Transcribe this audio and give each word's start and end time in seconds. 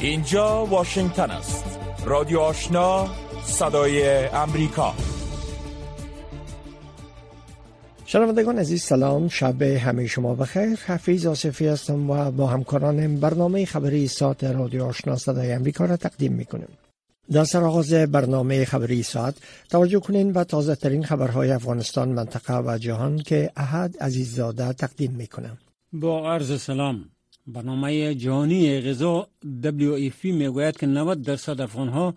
اینجا 0.00 0.66
واشنگتن 0.66 1.30
است. 1.30 1.80
رادیو 2.04 2.38
آشنا 2.38 3.08
صدای 3.44 4.26
امریکا. 4.26 4.94
شنوندگان 8.06 8.58
عزیز 8.58 8.82
سلام. 8.82 9.28
شب 9.28 9.62
همه 9.62 10.06
شما 10.06 10.34
بخیر. 10.34 10.78
حفیظ 10.86 11.26
آصفی 11.26 11.66
هستم 11.66 12.10
و 12.10 12.30
با 12.30 12.46
همکارانم 12.46 13.16
برنامه 13.20 13.64
خبری 13.64 14.08
ساعت 14.08 14.44
رادیو 14.44 14.84
آشنا 14.84 15.16
صدای 15.16 15.52
امریکا 15.52 15.84
را 15.84 15.96
تقدیم 15.96 16.32
می‌کنیم. 16.32 16.68
در 17.32 17.44
سرآغاز 17.44 17.92
برنامه 17.92 18.64
خبری 18.64 19.02
ساعت 19.02 19.34
توجه 19.70 20.00
کنین 20.00 20.32
و 20.32 20.44
تازه 20.44 20.74
ترین 20.74 21.04
خبرهای 21.04 21.50
افغانستان 21.50 22.08
منطقه 22.08 22.58
و 22.58 22.78
جهان 22.78 23.18
که 23.18 23.50
احد 23.56 23.96
عزیززاده 24.00 24.72
تقدیم 24.72 25.12
می‌کنم. 25.12 25.58
با 25.92 26.32
عرض 26.32 26.62
سلام. 26.62 27.04
برنامه 27.48 28.14
جهانی 28.14 28.80
غذا 28.80 29.28
WFP 29.62 30.24
می‌گوید 30.24 30.76
که 30.76 30.86
90 30.86 31.22
درصد 31.22 31.60
افغانها 31.60 32.14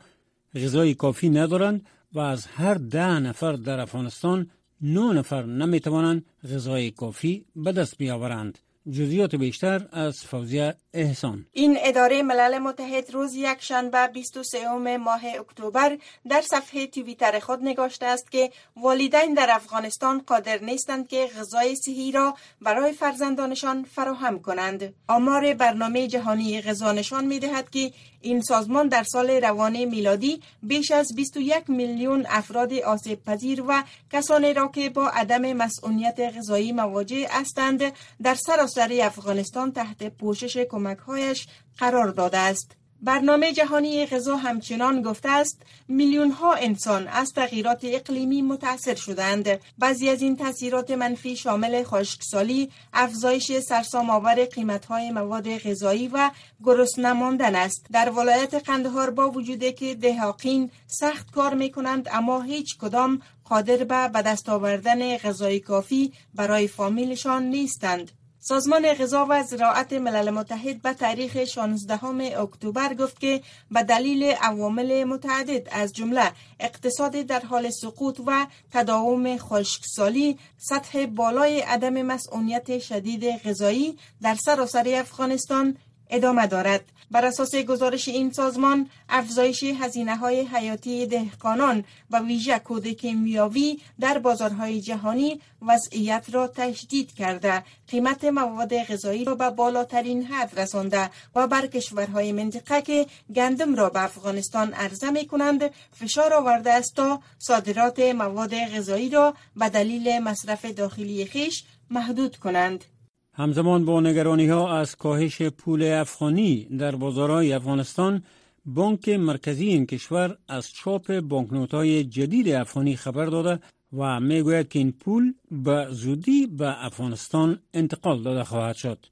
غذای 0.55 0.93
کافی 0.93 1.29
ندارند 1.29 1.85
و 2.13 2.19
از 2.19 2.45
هر 2.45 2.73
ده 2.73 3.19
نفر 3.19 3.53
در 3.53 3.79
افغانستان 3.79 4.49
9 4.81 5.13
نفر 5.13 5.45
نمی‌توانند 5.45 6.25
غذای 6.43 6.91
کافی 6.91 7.45
به 7.55 7.71
دست 7.71 7.97
بیاورند. 7.97 8.57
جزئیات 8.91 9.35
بیشتر 9.35 9.87
از 9.91 10.23
فوزیه 10.23 10.75
احسان. 10.93 11.45
این 11.53 11.77
اداره 11.81 12.23
ملل 12.23 12.57
متحد 12.57 13.11
روز 13.11 13.35
یک 13.35 13.57
شنبه 13.59 14.07
23 14.07 14.97
ماه 14.97 15.21
اکتبر 15.39 15.97
در 16.29 16.41
صفحه 16.41 16.87
توییتر 16.87 17.39
خود 17.39 17.59
نگاشته 17.61 18.05
است 18.05 18.31
که 18.31 18.51
والدین 18.75 19.33
در 19.33 19.49
افغانستان 19.51 20.21
قادر 20.27 20.59
نیستند 20.63 21.07
که 21.07 21.29
غذای 21.39 21.75
صحی 21.75 22.11
را 22.11 22.35
برای 22.61 22.93
فرزندانشان 22.93 23.83
فراهم 23.83 24.39
کنند. 24.39 24.93
آمار 25.07 25.53
برنامه 25.53 26.07
جهانی 26.07 26.61
غذا 26.61 26.91
نشان 26.91 27.25
می 27.25 27.39
دهد 27.39 27.69
که 27.69 27.91
این 28.21 28.41
سازمان 28.41 28.87
در 28.87 29.03
سال 29.03 29.29
روانه 29.29 29.85
میلادی 29.85 30.41
بیش 30.63 30.91
از 30.91 31.07
21 31.15 31.69
میلیون 31.69 32.25
افراد 32.29 32.73
آسیب 32.73 33.23
پذیر 33.23 33.63
و 33.67 33.83
کسانی 34.11 34.53
را 34.53 34.67
که 34.67 34.89
با 34.89 35.09
عدم 35.09 35.53
مسئولیت 35.53 36.19
غذایی 36.19 36.71
مواجه 36.71 37.27
هستند 37.31 37.83
در 38.23 38.35
سراسر 38.35 38.99
افغانستان 39.03 39.71
تحت 39.71 40.03
پوشش 40.17 40.57
کمکهایش 40.81 41.47
قرار 41.77 42.07
داده 42.07 42.37
است. 42.37 42.75
برنامه 43.03 43.53
جهانی 43.53 44.05
غذا 44.05 44.35
همچنان 44.35 45.01
گفته 45.01 45.29
است 45.29 45.61
میلیون 45.87 46.31
ها 46.31 46.53
انسان 46.53 47.07
از 47.07 47.31
تغییرات 47.35 47.79
اقلیمی 47.83 48.41
متاثر 48.41 48.95
شدند. 48.95 49.59
بعضی 49.77 50.09
از 50.09 50.21
این 50.21 50.35
تاثیرات 50.37 50.91
منفی 50.91 51.35
شامل 51.35 51.83
خشکسالی 51.83 52.71
افزایش 52.93 53.59
سرسام 53.59 54.09
آور 54.09 54.45
قیمت 54.45 54.85
های 54.85 55.11
مواد 55.11 55.57
غذایی 55.57 56.07
و 56.07 56.31
گرسنه 56.63 57.13
ماندن 57.13 57.55
است. 57.55 57.85
در 57.91 58.09
ولایت 58.09 58.53
قندهار 58.53 59.09
با 59.09 59.29
وجود 59.29 59.75
که 59.75 59.95
دهاقین 59.95 60.71
سخت 60.87 61.31
کار 61.31 61.53
می 61.53 61.71
کنند 61.71 62.09
اما 62.11 62.41
هیچ 62.41 62.77
کدام 62.77 63.21
قادر 63.45 63.77
به 63.83 64.07
به 64.07 64.21
دست 64.21 64.49
آوردن 64.49 65.17
غذای 65.17 65.59
کافی 65.59 66.13
برای 66.33 66.67
فامیلشان 66.67 67.43
نیستند. 67.43 68.11
سازمان 68.43 68.93
غذا 68.93 69.27
و 69.29 69.43
زراعت 69.43 69.93
ملل 69.93 70.29
متحد 70.29 70.81
به 70.81 70.93
تاریخ 70.93 71.43
16 71.43 72.05
اکتبر 72.41 72.93
گفت 72.93 73.19
که 73.19 73.41
به 73.71 73.83
دلیل 73.83 74.23
عوامل 74.23 75.03
متعدد 75.03 75.67
از 75.71 75.93
جمله 75.93 76.31
اقتصاد 76.59 77.11
در 77.11 77.39
حال 77.39 77.69
سقوط 77.69 78.21
و 78.27 78.47
تداوم 78.71 79.37
خشکسالی 79.37 80.37
سطح 80.57 81.05
بالای 81.05 81.59
عدم 81.59 82.01
مسئولیت 82.01 82.79
شدید 82.79 83.25
غذایی 83.25 83.97
در 84.21 84.35
سراسر 84.35 84.87
افغانستان 84.87 85.77
ادامه 86.11 86.47
دارد. 86.47 86.83
بر 87.11 87.25
اساس 87.25 87.55
گزارش 87.55 88.07
این 88.07 88.31
سازمان 88.31 88.89
افزایش 89.09 89.63
هزینه 89.63 90.15
های 90.15 90.41
حیاتی 90.41 91.05
دهقانان 91.05 91.83
و 92.11 92.19
ویژه 92.19 92.59
کود 92.59 92.87
کیمیاوی 92.87 93.79
در 93.99 94.19
بازارهای 94.19 94.81
جهانی 94.81 95.41
وضعیت 95.61 96.25
را 96.31 96.47
تشدید 96.47 97.13
کرده. 97.13 97.63
قیمت 97.87 98.25
مواد 98.25 98.83
غذایی 98.83 99.25
را 99.25 99.35
به 99.35 99.49
بالاترین 99.49 100.23
حد 100.23 100.59
رسانده 100.59 101.09
و 101.35 101.47
بر 101.47 101.67
کشورهای 101.67 102.31
منطقه 102.31 102.81
که 102.81 103.05
گندم 103.35 103.75
را 103.75 103.89
به 103.89 104.03
افغانستان 104.03 104.73
عرضه 104.73 105.09
می 105.09 105.27
کنند 105.27 105.71
فشار 105.93 106.33
آورده 106.33 106.73
است 106.73 106.95
تا 106.95 107.21
صادرات 107.39 107.99
مواد 107.99 108.55
غذایی 108.55 109.09
را 109.09 109.33
به 109.55 109.69
دلیل 109.69 110.19
مصرف 110.19 110.65
داخلی 110.65 111.25
خیش 111.25 111.63
محدود 111.89 112.37
کنند. 112.37 112.85
همزمان 113.33 113.85
با 113.85 114.01
نگرانی 114.01 114.47
ها 114.47 114.77
از 114.79 114.95
کاهش 114.95 115.41
پول 115.41 115.83
افغانی 115.83 116.65
در 116.65 116.95
بازارهای 116.95 117.53
افغانستان 117.53 118.23
بانک 118.65 119.09
مرکزی 119.09 119.67
این 119.67 119.85
کشور 119.85 120.37
از 120.47 120.71
چاپ 120.71 121.19
بانکنوت 121.19 121.73
های 121.73 122.03
جدید 122.03 122.49
افغانی 122.49 122.95
خبر 122.95 123.25
داده 123.25 123.59
و 123.97 124.19
می‌گوید 124.19 124.69
که 124.69 124.79
این 124.79 124.91
پول 124.91 125.33
به 125.51 125.87
زودی 125.91 126.47
به 126.47 126.85
افغانستان 126.85 127.59
انتقال 127.73 128.23
داده 128.23 128.43
خواهد 128.43 128.75
شد. 128.75 129.05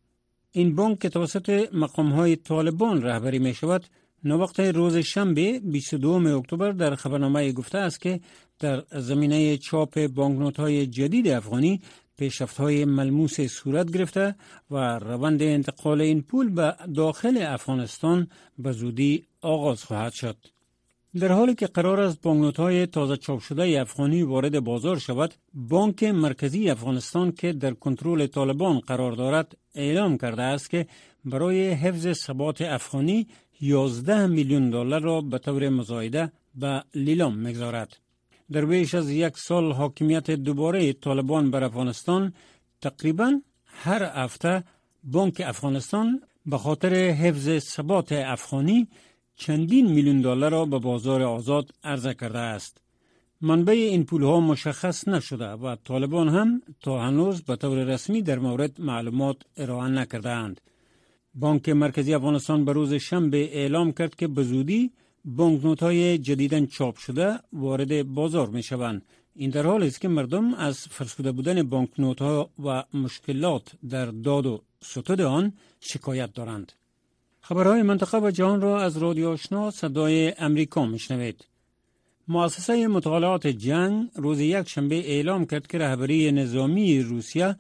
این 0.51 0.75
بانک 0.75 0.99
که 0.99 1.09
توسط 1.09 1.69
مقام 1.73 2.11
های 2.11 2.35
طالبان 2.35 3.01
رهبری 3.01 3.39
می 3.39 3.53
شود 3.53 3.85
نوقت 4.23 4.59
روز 4.59 4.97
شنبه 4.97 5.59
22 5.59 6.37
اکتبر 6.37 6.71
در 6.71 6.95
خبرنامه 6.95 7.51
گفته 7.51 7.77
است 7.77 8.01
که 8.01 8.19
در 8.59 8.83
زمینه 8.91 9.57
چاپ 9.57 10.07
بانکنوت 10.07 10.59
های 10.59 10.87
جدید 10.87 11.27
افغانی 11.27 11.81
پیشرفت 12.19 12.57
های 12.57 12.85
ملموس 12.85 13.41
صورت 13.41 13.91
گرفته 13.91 14.35
و 14.71 14.99
روند 14.99 15.41
انتقال 15.43 16.01
این 16.01 16.21
پول 16.21 16.49
به 16.49 16.75
داخل 16.95 17.37
افغانستان 17.41 18.27
به 18.57 18.71
زودی 18.71 19.25
آغاز 19.41 19.83
خواهد 19.83 20.13
شد. 20.13 20.37
در 21.19 21.31
حالی 21.31 21.55
که 21.55 21.67
قرار 21.67 21.99
است 21.99 22.21
بانکنوت 22.21 22.59
های 22.59 22.85
تازه 22.85 23.17
چاپ 23.17 23.39
شده 23.39 23.81
افغانی 23.81 24.23
وارد 24.23 24.59
بازار 24.59 24.97
شود، 24.99 25.33
بانک 25.53 26.03
مرکزی 26.03 26.69
افغانستان 26.69 27.31
که 27.31 27.53
در 27.53 27.73
کنترل 27.73 28.27
طالبان 28.27 28.79
قرار 28.79 29.11
دارد 29.11 29.57
اعلام 29.75 30.17
کرده 30.17 30.41
است 30.41 30.69
که 30.69 30.87
برای 31.25 31.69
حفظ 31.69 32.13
ثبات 32.13 32.61
افغانی 32.61 33.27
11 33.61 34.27
میلیون 34.27 34.69
دلار 34.69 35.01
را 35.01 35.21
به 35.21 35.37
طور 35.37 35.69
مزایده 35.69 36.31
به 36.55 36.83
لیلام 36.95 37.37
می‌گذارد. 37.37 38.08
در 38.51 38.65
بیش 38.65 38.95
از 38.95 39.09
یک 39.09 39.37
سال 39.37 39.71
حاکمیت 39.71 40.31
دوباره 40.31 40.93
طالبان 40.93 41.51
بر 41.51 41.63
افغانستان 41.63 42.33
تقریبا 42.81 43.41
هر 43.65 44.03
هفته 44.03 44.63
بانک 45.03 45.41
افغانستان 45.45 46.21
به 46.45 46.57
خاطر 46.57 46.93
حفظ 46.93 47.59
ثبات 47.59 48.11
افغانی 48.11 48.87
چندین 49.35 49.91
میلیون 49.91 50.21
دلار 50.21 50.51
را 50.51 50.65
به 50.65 50.79
بازار 50.79 51.21
آزاد 51.23 51.71
عرضه 51.83 52.13
کرده 52.13 52.39
است. 52.39 52.81
منبع 53.41 53.73
این 53.73 54.03
پول 54.03 54.23
ها 54.23 54.39
مشخص 54.39 55.07
نشده 55.07 55.49
و 55.49 55.75
طالبان 55.83 56.29
هم 56.29 56.61
تا 56.81 57.01
هنوز 57.01 57.41
به 57.41 57.55
طور 57.55 57.83
رسمی 57.83 58.21
در 58.21 58.39
مورد 58.39 58.81
معلومات 58.81 59.37
ارائه 59.57 59.89
نکرده 59.89 60.29
اند. 60.29 60.61
بانک 61.33 61.69
مرکزی 61.69 62.13
افغانستان 62.13 62.65
به 62.65 62.73
روز 62.73 62.93
شنبه 62.93 63.37
اعلام 63.37 63.91
کرد 63.91 64.15
که 64.15 64.27
به 64.27 64.43
زودی 64.43 64.91
بانکنوت 65.25 65.83
های 65.83 66.17
جدیدن 66.17 66.65
چاپ 66.65 66.97
شده 66.97 67.39
وارد 67.53 68.03
بازار 68.03 68.47
می 68.49 68.63
شوند. 68.63 69.01
این 69.35 69.49
در 69.49 69.65
حالی 69.65 69.87
است 69.87 70.01
که 70.01 70.07
مردم 70.07 70.53
از 70.53 70.79
فرسوده 70.79 71.31
بودن 71.31 71.63
بانکنوت 71.63 72.21
ها 72.21 72.49
و 72.63 72.83
مشکلات 72.93 73.71
در 73.89 74.05
داد 74.05 74.45
و 74.45 74.61
ستود 74.81 75.21
آن 75.21 75.53
شکایت 75.79 76.33
دارند. 76.33 76.71
خبرهای 77.41 77.81
منطقه 77.81 78.17
و 78.17 78.31
جهان 78.31 78.61
را 78.61 78.81
از 78.81 78.97
رادیو 78.97 79.29
آشنا 79.29 79.71
صدای 79.71 80.33
امریکا 80.37 80.85
میشنوید. 80.85 81.45
مؤسسه 82.27 82.87
مطالعات 82.87 83.47
جنگ 83.47 84.09
روز 84.15 84.39
یک 84.39 84.69
شنبه 84.69 84.95
اعلام 84.95 85.45
کرد 85.45 85.67
که 85.67 85.77
رهبری 85.77 86.31
نظامی 86.31 87.01
روسیه 87.01 87.55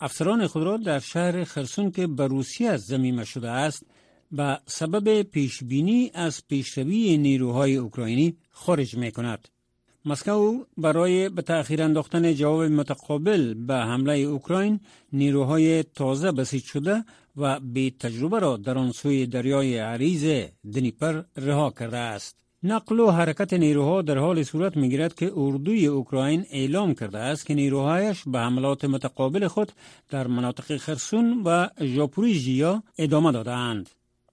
افسران 0.00 0.46
خود 0.46 0.62
را 0.62 0.76
در 0.76 0.98
شهر 0.98 1.44
خرسون 1.44 1.90
که 1.90 2.06
به 2.06 2.26
روسیه 2.26 2.76
زمینه 2.76 3.24
شده 3.24 3.50
است 3.50 3.86
به 4.32 4.58
سبب 4.66 5.22
پیشبینی 5.22 6.10
از 6.14 6.48
پیشروی 6.48 7.16
نیروهای 7.16 7.76
اوکراینی 7.76 8.36
خارج 8.50 8.96
می 8.96 9.12
کند. 9.12 9.48
مسکو 10.04 10.64
برای 10.76 11.28
به 11.28 11.42
تأخیر 11.42 11.82
انداختن 11.82 12.34
جواب 12.34 12.62
متقابل 12.62 13.54
به 13.54 13.74
حمله 13.74 14.18
اوکراین 14.18 14.80
نیروهای 15.12 15.82
تازه 15.82 16.32
بسیج 16.32 16.64
شده 16.64 17.04
و 17.36 17.60
بی 17.60 17.90
تجربه 17.90 18.38
را 18.38 18.56
در 18.56 18.78
آن 18.78 18.92
سوی 18.92 19.26
دریای 19.26 19.78
عریض 19.78 20.44
دنیپر 20.74 21.22
رها 21.36 21.70
کرده 21.70 21.98
است. 21.98 22.36
نقل 22.62 23.00
و 23.00 23.10
حرکت 23.10 23.52
نیروها 23.52 24.02
در 24.02 24.18
حال 24.18 24.42
صورت 24.42 24.76
می‌گیرد 24.76 25.14
که 25.14 25.32
اردوی 25.36 25.86
اوکراین 25.86 26.46
اعلام 26.50 26.94
کرده 26.94 27.18
است 27.18 27.46
که 27.46 27.54
نیروهایش 27.54 28.22
به 28.26 28.38
حملات 28.38 28.84
متقابل 28.84 29.46
خود 29.46 29.72
در 30.08 30.26
مناطق 30.26 30.76
خرسون 30.76 31.42
و 31.44 31.68
ژاپوریژیا 31.82 32.82
ادامه 32.98 33.32
دادند. 33.32 33.90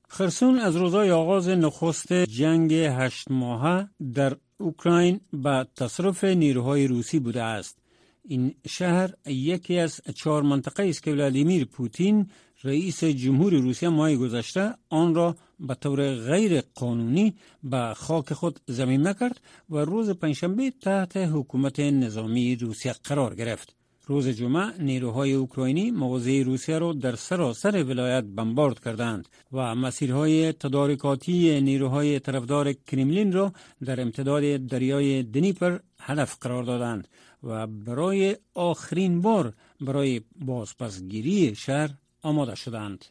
خرسون 0.07 0.59
از 0.59 0.75
روزای 0.75 1.11
آغاز 1.11 1.49
نخست 1.49 2.13
جنگ 2.13 2.73
هشت 2.73 3.31
ماهه 3.31 3.89
در 4.13 4.37
اوکراین 4.57 5.19
به 5.33 5.67
تصرف 5.75 6.23
نیروهای 6.23 6.87
روسی 6.87 7.19
بوده 7.19 7.43
است. 7.43 7.77
این 8.23 8.55
شهر 8.67 9.13
یکی 9.25 9.77
از 9.77 10.01
چهار 10.15 10.43
منطقه 10.43 10.89
است 10.89 11.03
که 11.03 11.11
ولادیمیر 11.11 11.65
پوتین 11.65 12.29
رئیس 12.63 13.03
جمهور 13.03 13.53
روسیه 13.53 13.89
ماه 13.89 14.15
گذشته 14.15 14.73
آن 14.89 15.15
را 15.15 15.35
به 15.59 15.75
طور 15.75 16.15
غیر 16.15 16.61
قانونی 16.61 17.35
به 17.63 17.93
خاک 17.95 18.33
خود 18.33 18.59
زمین 18.67 19.13
کرد 19.13 19.41
و 19.69 19.77
روز 19.77 20.09
پنجشنبه 20.09 20.73
تحت 20.81 21.17
حکومت 21.17 21.79
نظامی 21.79 22.55
روسیه 22.55 22.95
قرار 23.03 23.35
گرفت. 23.35 23.75
روز 24.09 24.27
جمعه 24.27 24.81
نیروهای 24.81 25.33
اوکراینی 25.33 25.91
مغازه 25.91 26.43
روسیه 26.43 26.79
را 26.79 26.93
در 26.93 27.15
سراسر 27.15 27.83
ولایت 27.83 28.23
بمبارد 28.23 28.79
کردند 28.79 29.27
و 29.53 29.75
مسیرهای 29.75 30.53
تدارکاتی 30.53 31.61
نیروهای 31.61 32.19
طرفدار 32.19 32.73
کرملین 32.73 33.33
را 33.33 33.53
در 33.85 34.01
امتداد 34.01 34.67
دریای 34.67 35.23
دنیپر 35.23 35.79
هدف 35.99 36.37
قرار 36.41 36.63
دادند 36.63 37.07
و 37.43 37.67
برای 37.67 38.35
آخرین 38.53 39.21
بار 39.21 39.53
برای 39.81 40.21
بازپسگیری 40.45 41.55
شهر 41.55 41.89
آماده 42.21 42.55
شدند. 42.55 43.05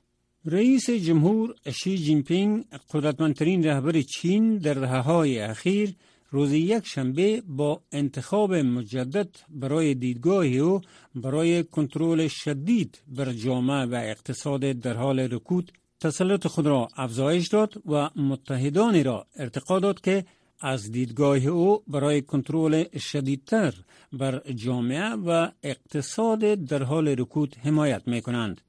رئیس 0.44 0.90
جمهور 0.90 1.54
شی 1.82 1.98
جینپینگ 1.98 2.64
قدرتمندترین 2.90 3.64
رهبر 3.64 4.00
چین 4.00 4.58
در 4.58 4.74
دهه‌های 4.74 5.38
اخیر 5.40 5.94
روز 6.36 6.52
یک 6.52 6.86
شنبه 6.86 7.42
با 7.46 7.80
انتخاب 7.92 8.54
مجدد 8.54 9.28
برای 9.48 9.94
دیدگاه 9.94 10.46
او 10.46 10.80
برای 11.14 11.64
کنترل 11.64 12.28
شدید 12.28 13.02
بر 13.08 13.32
جامعه 13.32 13.84
و 13.84 13.94
اقتصاد 13.94 14.60
در 14.60 14.94
حال 14.94 15.20
رکود 15.20 15.72
تسلط 16.00 16.46
خود 16.46 16.66
را 16.66 16.88
افزایش 16.96 17.48
داد 17.48 17.74
و 17.86 18.10
متحدانی 18.16 19.02
را 19.02 19.26
ارتقا 19.36 19.78
داد 19.78 20.00
که 20.00 20.24
از 20.60 20.92
دیدگاه 20.92 21.46
او 21.46 21.82
برای 21.86 22.22
کنترل 22.22 22.98
شدیدتر 22.98 23.74
بر 24.12 24.52
جامعه 24.52 25.08
و 25.14 25.48
اقتصاد 25.62 26.40
در 26.54 26.82
حال 26.82 27.08
رکود 27.08 27.56
حمایت 27.64 28.08
می 28.08 28.22
کنند. 28.22 28.60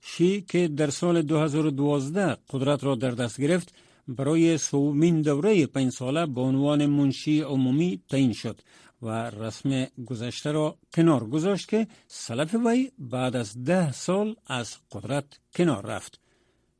شی 0.00 0.40
که 0.40 0.68
در 0.68 0.90
سال 0.90 1.22
2012 1.22 2.36
قدرت 2.50 2.84
را 2.84 2.94
در 2.94 3.10
دست 3.10 3.40
گرفت 3.40 3.74
برای 4.08 4.58
سومین 4.58 5.22
دوره 5.22 5.66
پنج 5.66 5.92
ساله 5.92 6.26
به 6.26 6.40
عنوان 6.40 6.86
منشی 6.86 7.40
عمومی 7.40 8.02
تعیین 8.08 8.32
شد 8.32 8.60
و 9.02 9.30
رسم 9.30 9.86
گذشته 10.06 10.52
را 10.52 10.78
کنار 10.94 11.24
گذاشت 11.28 11.68
که 11.68 11.86
سلف 12.06 12.54
وی 12.66 12.90
بعد 12.98 13.36
از 13.36 13.64
ده 13.64 13.92
سال 13.92 14.36
از 14.46 14.76
قدرت 14.92 15.24
کنار 15.54 15.86
رفت. 15.86 16.20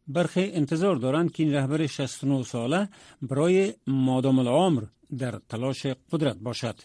برخی 0.09 0.51
انتظار 0.53 0.97
دارند 0.97 1.33
که 1.33 1.43
این 1.43 1.55
رهبر 1.55 1.87
69 1.87 2.43
ساله 2.43 2.89
برای 3.23 3.75
مادام 3.87 4.39
العمر 4.39 4.83
در 5.19 5.41
تلاش 5.49 5.87
قدرت 5.87 6.37
باشد. 6.37 6.81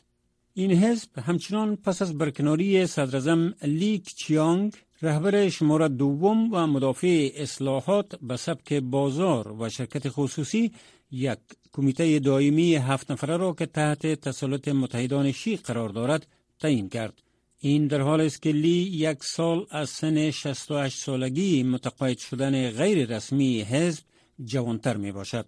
این 0.55 0.71
حزب 0.71 1.19
همچنان 1.19 1.75
پس 1.75 2.01
از 2.01 2.17
برکناری 2.17 2.87
صدراعظم 2.87 3.53
لی 3.61 4.15
کچیانگ 4.15 4.73
رهبر 5.01 5.49
شماره 5.49 5.87
دوم 5.87 6.53
و 6.53 6.67
مدافع 6.67 7.31
اصلاحات 7.35 8.15
به 8.21 8.37
سبک 8.37 8.73
بازار 8.73 9.51
و 9.61 9.69
شرکت 9.69 10.09
خصوصی 10.09 10.71
یک 11.11 11.39
کمیته 11.71 12.19
دائمی 12.19 12.75
هفت 12.75 13.11
نفره 13.11 13.37
را 13.37 13.53
که 13.53 13.65
تحت 13.65 14.07
تسلط 14.07 14.67
متحدان 14.67 15.31
شی 15.31 15.57
قرار 15.57 15.89
دارد 15.89 16.27
تعیین 16.59 16.89
کرد. 16.89 17.21
این 17.59 17.87
در 17.87 18.01
حال 18.01 18.21
است 18.21 18.41
که 18.41 18.51
لی 18.51 18.77
یک 18.77 19.23
سال 19.23 19.65
از 19.71 19.89
سن 19.89 20.31
68 20.31 20.97
سالگی 20.97 21.63
متقاعد 21.63 22.17
شدن 22.17 22.71
غیر 22.71 23.15
رسمی 23.15 23.61
حزب 23.61 24.03
جوانتر 24.43 24.97
می 24.97 25.11
باشد. 25.11 25.45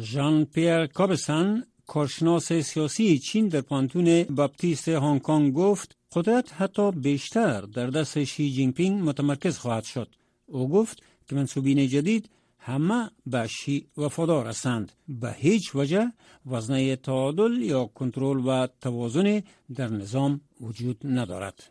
ژان 0.00 0.44
پیر 0.44 0.86
کابستان 0.86 1.64
کارشناس 1.92 2.52
سیاسی 2.52 3.18
چین 3.18 3.48
در 3.48 3.60
پوهنتون 3.60 4.22
باپتیست 4.22 4.88
هنگ 4.88 5.22
کنگ 5.22 5.54
گفت 5.54 5.96
قدرت 6.12 6.52
حتی 6.52 6.90
بیشتر 6.90 7.60
در 7.60 7.86
دست 7.86 8.24
شی 8.24 8.50
جینگ 8.52 8.74
پینگ 8.74 9.08
متمرکز 9.08 9.58
خواهد 9.58 9.84
شد. 9.84 10.08
او 10.46 10.68
گفت 10.68 11.02
که 11.28 11.34
منصوبین 11.34 11.88
جدید 11.88 12.30
همه 12.58 13.10
به 13.26 13.46
شی 13.46 13.86
وفادار 13.96 14.46
هستند. 14.46 14.92
به 15.08 15.32
هیچ 15.32 15.74
وجه 15.74 16.12
وزنه 16.46 16.96
تعادل 16.96 17.52
یا 17.62 17.84
کنترل 17.86 18.46
و 18.46 18.66
توازن 18.80 19.42
در 19.74 19.88
نظام 19.88 20.40
وجود 20.60 20.98
ندارد. 21.04 21.70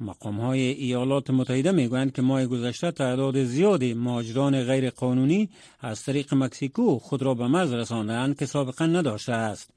مقام 0.00 0.40
های 0.40 0.60
ایالات 0.60 1.30
متحده 1.30 1.72
می 1.72 1.88
گویند 1.88 2.12
که 2.12 2.22
ماه 2.22 2.46
گذشته 2.46 2.90
تعداد 2.90 3.44
زیادی 3.44 3.94
مهاجران 3.94 4.64
غیر 4.64 4.90
قانونی 4.90 5.48
از 5.80 6.02
طریق 6.02 6.34
مکسیکو 6.34 6.98
خود 6.98 7.22
را 7.22 7.34
به 7.34 7.46
مرز 7.46 7.72
رساندند 7.72 8.38
که 8.38 8.46
سابقا 8.46 8.86
نداشته 8.86 9.32
است. 9.32 9.70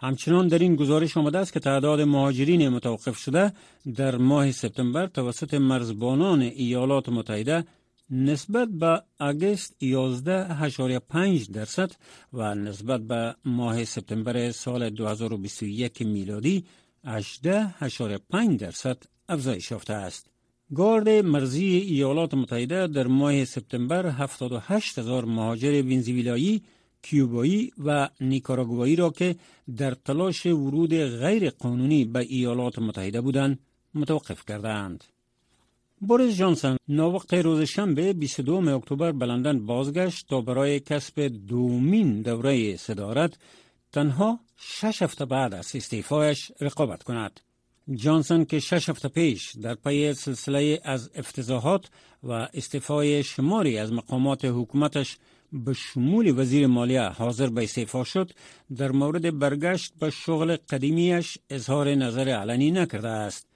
همچنان 0.02 0.48
در 0.48 0.58
این 0.58 0.76
گزارش 0.76 1.16
آمده 1.16 1.38
است 1.38 1.52
که 1.52 1.60
تعداد 1.60 2.00
مهاجرین 2.00 2.68
متوقف 2.68 3.18
شده 3.18 3.52
در 3.94 4.16
ماه 4.16 4.52
سپتامبر 4.52 5.06
توسط 5.06 5.54
مرزبانان 5.54 6.40
ایالات 6.40 7.08
متحده 7.08 7.64
نسبت 8.10 8.68
به 8.68 9.02
اگست 9.18 9.76
11.5 9.84 11.50
درصد 11.52 11.92
و 12.32 12.54
نسبت 12.54 13.00
به 13.00 13.34
ماه 13.44 13.84
سپتامبر 13.84 14.50
سال 14.50 14.90
2021 14.90 16.02
میلادی 16.02 16.64
18.5 17.06 18.56
درصد 18.58 19.02
افزایش 19.28 19.70
یافته 19.70 19.92
است. 19.92 20.26
گارد 20.74 21.08
مرزی 21.08 21.64
ایالات 21.64 22.34
متحده 22.34 22.86
در 22.86 23.06
ماه 23.06 23.44
سپتامبر 23.44 24.06
78 24.06 24.98
هزار 24.98 25.24
مهاجر 25.24 25.82
ونزویلایی 25.82 26.62
کیوبایی 27.02 27.72
و 27.84 28.08
نیکاراگوایی 28.20 28.96
را 28.96 29.10
که 29.10 29.36
در 29.76 29.94
تلاش 29.94 30.46
ورود 30.46 30.94
غیر 30.94 31.50
قانونی 31.50 32.04
به 32.04 32.18
ایالات 32.18 32.78
متحده 32.78 33.20
بودند 33.20 33.58
متوقف 33.94 34.44
کردند. 34.44 35.04
بوریس 36.00 36.36
جانسن 36.36 36.76
ناوقت 36.88 37.34
روز 37.34 37.62
شنبه 37.62 38.12
22 38.12 38.76
اکتبر 38.76 39.12
به 39.12 39.26
لندن 39.26 39.66
بازگشت 39.66 40.28
تا 40.28 40.40
برای 40.40 40.80
کسب 40.80 41.20
دومین 41.20 42.22
دوره 42.22 42.76
صدارت 42.76 43.38
تنها 43.92 44.40
شش 44.56 45.02
هفته 45.02 45.24
بعد 45.24 45.54
از 45.54 45.76
استعفایش 45.76 46.52
رقابت 46.60 47.02
کند. 47.02 47.40
جانسن 47.94 48.44
که 48.44 48.60
شش 48.60 48.88
هفته 48.88 49.08
پیش 49.08 49.56
در 49.62 49.74
پی 49.74 50.14
سلسله 50.14 50.80
از 50.84 51.10
افتضاحات 51.14 51.88
و 52.22 52.32
استعفای 52.32 53.22
شماری 53.22 53.78
از 53.78 53.92
مقامات 53.92 54.44
حکومتش 54.44 55.18
به 55.52 55.72
شمول 55.72 56.38
وزیر 56.38 56.66
مالیه 56.66 57.02
حاضر 57.02 57.46
به 57.46 57.62
استعفا 57.62 58.04
شد 58.04 58.30
در 58.76 58.92
مورد 58.92 59.38
برگشت 59.38 59.92
به 60.00 60.10
شغل 60.10 60.56
قدیمیش 60.56 61.38
اظهار 61.50 61.94
نظر 61.94 62.28
علنی 62.28 62.70
نکرده 62.70 63.08
است. 63.08 63.46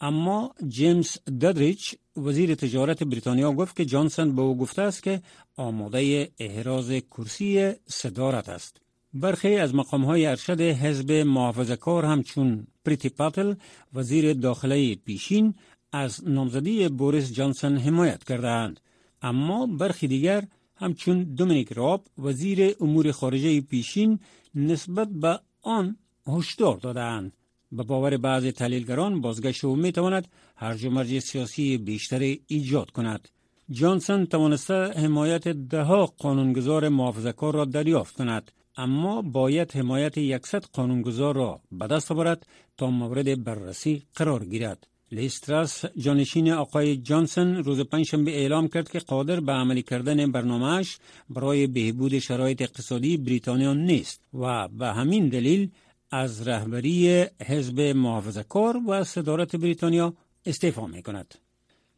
اما 0.00 0.54
جیمز 0.68 1.18
دادریچ 1.40 1.94
وزیر 2.16 2.54
تجارت 2.54 3.02
بریتانیا 3.02 3.52
گفت 3.52 3.76
که 3.76 3.84
جانسن 3.84 4.34
به 4.36 4.42
او 4.42 4.58
گفته 4.58 4.82
است 4.82 5.02
که 5.02 5.22
آماده 5.56 6.30
احراز 6.38 6.90
کرسی 6.90 7.72
صدارت 7.86 8.48
است. 8.48 8.80
برخی 9.14 9.56
از 9.56 9.74
مقام 9.74 10.04
های 10.04 10.26
ارشد 10.26 10.60
حزب 10.60 11.12
محافظه 11.12 11.76
کار 11.76 12.04
همچون 12.04 12.66
پریتی 12.84 13.08
پاتل 13.08 13.54
وزیر 13.94 14.32
داخله 14.32 14.94
پیشین 14.94 15.54
از 15.92 16.28
نامزدی 16.28 16.88
بوریس 16.88 17.32
جانسن 17.32 17.76
حمایت 17.76 18.24
کردند 18.24 18.80
اما 19.22 19.66
برخی 19.66 20.08
دیگر 20.08 20.44
همچون 20.76 21.22
دومینیک 21.22 21.72
راب 21.72 22.06
وزیر 22.18 22.76
امور 22.80 23.12
خارجه 23.12 23.60
پیشین 23.60 24.18
نسبت 24.54 25.08
به 25.08 25.40
آن 25.62 25.96
هشدار 26.26 26.76
دادند 26.76 27.32
به 27.72 27.82
باور 27.82 28.16
بعض 28.16 28.46
تحلیلگران 28.46 29.20
بازگشت 29.20 29.64
او 29.64 29.76
می‌تواند 29.76 30.28
هرج 30.56 30.84
و 30.84 30.90
مرج 30.90 31.18
سیاسی 31.18 31.78
بیشتری 31.78 32.42
ایجاد 32.46 32.90
کند 32.90 33.28
جانسن 33.70 34.24
توانسته 34.24 34.74
حمایت 34.74 35.48
دهها 35.48 36.06
قانونگذار 36.06 36.88
محافظه‌کار 36.88 37.54
را 37.54 37.64
دریافت 37.64 38.16
کند 38.16 38.50
اما 38.76 39.22
باید 39.22 39.72
حمایت 39.72 40.18
یکصد 40.18 40.64
قانونگذار 40.72 41.34
را 41.34 41.60
به 41.72 41.86
دست 41.86 42.12
آورد 42.12 42.46
تا 42.76 42.90
مورد 42.90 43.44
بررسی 43.44 44.02
قرار 44.14 44.44
گیرد 44.44 44.86
لیستراس 45.14 45.84
جانشین 45.96 46.52
آقای 46.52 46.96
جانسون 46.96 47.56
روز 47.56 47.80
پنجشنبه 47.80 48.30
اعلام 48.30 48.68
کرد 48.68 48.90
که 48.90 48.98
قادر 48.98 49.40
به 49.40 49.52
عملی 49.52 49.82
کردن 49.82 50.32
برنامهش 50.32 50.98
برای 51.30 51.66
بهبود 51.66 52.18
شرایط 52.18 52.62
اقتصادی 52.62 53.16
بریتانیا 53.16 53.74
نیست 53.74 54.20
و 54.34 54.68
به 54.68 54.86
همین 54.86 55.28
دلیل 55.28 55.70
از 56.10 56.48
رهبری 56.48 57.26
حزب 57.46 57.80
محافظه 57.80 58.42
کار 58.42 58.80
و 58.88 59.04
صدارت 59.04 59.56
بریتانیا 59.56 60.14
استعفا 60.46 60.86
می 60.86 61.02
کند. 61.02 61.34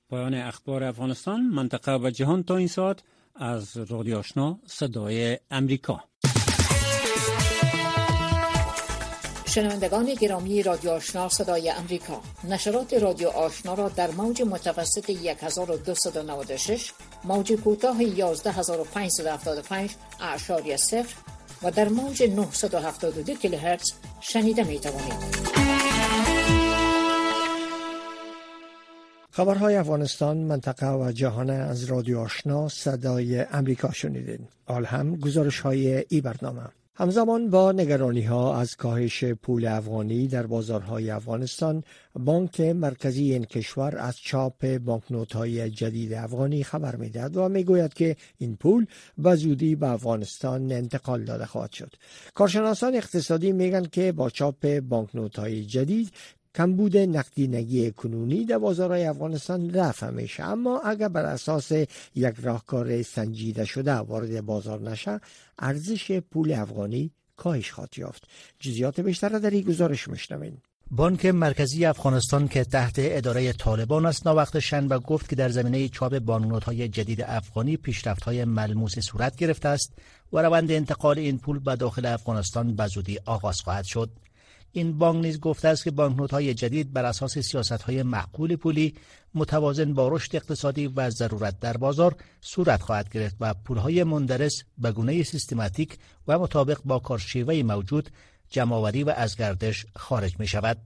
پایان 0.08 0.35
اخبار 0.35 0.85
افغانستان 0.85 1.40
منطقه 1.40 1.96
و 1.96 2.11
جهان 2.11 2.42
تا 2.42 2.56
این 2.56 2.68
ساعت 2.68 3.02
از 3.35 3.76
رادیو 3.76 4.18
آشنا 4.18 4.58
صدای 4.66 5.38
امریکا 5.50 6.04
شنوندگان 9.56 10.14
گرامی 10.14 10.62
رادیو 10.62 10.90
آشنا 10.90 11.28
صدای 11.28 11.70
امریکا 11.70 12.20
نشرات 12.44 12.94
رادیو 12.94 13.28
آشنا 13.28 13.75
را 13.75 13.88
در 13.88 14.10
موج 14.10 14.42
متوسط 14.42 15.10
1296 15.10 16.92
موج 17.25 17.52
کوتاه 17.52 18.02
11575 18.02 19.90
اعشاری 20.20 20.76
صفر 20.76 21.14
و 21.62 21.70
در 21.70 21.88
موج 21.88 22.22
972 22.22 23.34
کیلوهرتز 23.34 23.92
شنیده 24.20 24.64
می 24.64 24.78
توانید. 24.78 25.46
خبرهای 29.30 29.76
افغانستان 29.76 30.36
منطقه 30.36 30.92
و 30.92 31.12
جهان 31.12 31.50
از 31.50 31.84
رادیو 31.84 32.18
آشنا 32.18 32.68
صدای 32.68 33.40
امریکا 33.40 33.92
شنیدین. 33.92 34.48
آل 34.66 34.84
هم 34.84 35.16
گزارش 35.16 35.60
های 35.60 36.04
ای 36.08 36.20
برنامه. 36.20 36.62
همزمان 36.99 37.50
با 37.50 37.73
نگرانی 37.73 38.23
ها 38.23 38.61
از 38.61 38.76
کاهش 38.76 39.25
پول 39.25 39.67
افغانی 39.67 40.29
در 40.29 40.47
بازارهای 40.47 41.11
افغانستان 41.11 41.85
بانک 42.15 42.61
مرکزی 42.61 43.33
این 43.33 43.45
کشور 43.45 43.99
از 43.99 44.17
چاپ 44.17 44.79
بانکنوت 44.79 45.33
های 45.33 45.71
جدید 45.71 46.12
افغانی 46.12 46.65
خبر 46.65 46.97
می‌دهد 46.97 47.37
و 47.37 47.49
می‌گوید 47.49 47.95
که 47.95 48.17
این 48.38 48.57
پول 48.57 48.87
به 49.19 49.35
زودی 49.35 49.75
به 49.75 49.88
افغانستان 49.88 50.73
انتقال 50.73 51.25
داده 51.25 51.47
خواهد 51.47 51.73
شد. 51.73 51.95
کارشناسان 52.35 52.95
اقتصادی 52.95 53.53
میگن 53.53 53.85
که 53.85 54.12
با 54.12 54.31
چاپ 54.31 54.81
بانکنوت 54.81 55.38
های 55.38 55.65
جدید 55.65 56.12
کمبود 56.56 56.96
نقدینگی 56.96 57.90
کنونی 57.90 58.44
در 58.44 58.58
بازارهای 58.58 59.04
افغانستان 59.04 59.75
رفع 59.75 60.10
میشه 60.10 60.42
اما 60.42 60.80
اگر 60.80 61.08
بر 61.08 61.25
اساس 61.25 61.72
یک 62.14 62.34
راهکار 62.42 63.02
سنجیده 63.02 63.64
شده 63.64 63.92
وارد 63.92 64.40
بازار 64.40 64.80
نشه 64.90 65.20
ارزش 65.58 66.12
پول 66.12 66.52
افغانی 66.52 67.10
کاهش 67.36 67.70
خواهد 67.70 67.98
یافت. 67.98 68.25
جزئیات 68.60 69.00
بیشتر 69.00 69.28
در 69.28 69.50
این 69.50 69.62
گزارش 69.62 70.08
میشنوین 70.08 70.56
بانک 70.90 71.26
مرکزی 71.26 71.84
افغانستان 71.84 72.48
که 72.48 72.64
تحت 72.64 72.94
اداره 72.98 73.52
طالبان 73.52 74.06
است 74.06 74.26
وقت 74.26 74.58
شنبه 74.58 74.98
گفت 74.98 75.28
که 75.28 75.36
در 75.36 75.48
زمینه 75.48 75.88
چاپ 75.88 76.30
های 76.64 76.88
جدید 76.88 77.22
افغانی 77.22 77.78
های 78.25 78.44
ملموس 78.44 78.98
صورت 78.98 79.36
گرفته 79.36 79.68
است 79.68 79.92
و 80.32 80.38
روند 80.38 80.70
انتقال 80.70 81.18
این 81.18 81.38
پول 81.38 81.58
به 81.58 81.76
داخل 81.76 82.06
افغانستان 82.06 82.76
به 82.76 82.86
زودی 82.86 83.18
آغاز 83.25 83.60
خواهد 83.60 83.84
شد. 83.84 84.10
این 84.76 84.99
بانک 84.99 85.25
نیز 85.25 85.40
گفته 85.40 85.68
است 85.68 85.85
که 85.85 85.90
بانکنوت 85.90 86.30
های 86.30 86.54
جدید 86.54 86.92
بر 86.92 87.04
اساس 87.04 87.38
سیاست 87.38 87.83
های 87.83 88.02
معقول 88.02 88.56
پولی 88.56 88.95
متوازن 89.35 89.95
با 89.95 90.09
رشد 90.09 90.37
اقتصادی 90.37 90.87
و 90.87 91.11
ضرورت 91.11 91.61
در 91.61 91.76
بازار 91.76 92.16
صورت 92.40 92.83
خواهد 92.83 93.09
گرفت 93.09 93.37
و 93.40 93.54
پولهای 93.54 94.04
مندرس 94.04 94.62
به 94.78 94.92
گونه 94.92 95.23
سیستماتیک 95.23 95.99
و 96.28 96.38
مطابق 96.38 96.78
با 96.85 96.99
کارشیوه 96.99 97.62
موجود 97.62 98.11
جمعآوری 98.50 99.04
و 99.04 99.11
از 99.11 99.37
گردش 99.37 99.87
خارج 99.97 100.40
می 100.40 100.47
شود. 100.47 100.78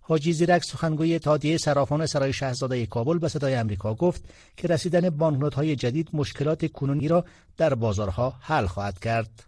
حاجی 0.00 0.32
زیرک 0.32 0.64
سخنگوی 0.64 1.14
اتحادیه 1.14 1.58
صرافان 1.58 2.06
سرای 2.06 2.32
شهزاده 2.32 2.86
کابل 2.86 3.18
به 3.18 3.28
صدای 3.28 3.56
آمریکا 3.56 3.94
گفت 3.94 4.24
که 4.56 4.68
رسیدن 4.68 5.10
بانکنوت 5.10 5.54
های 5.54 5.76
جدید 5.76 6.08
مشکلات 6.12 6.72
کنونی 6.72 7.08
را 7.08 7.24
در 7.56 7.74
بازارها 7.74 8.34
حل 8.40 8.66
خواهد 8.66 8.98
کرد. 8.98 9.44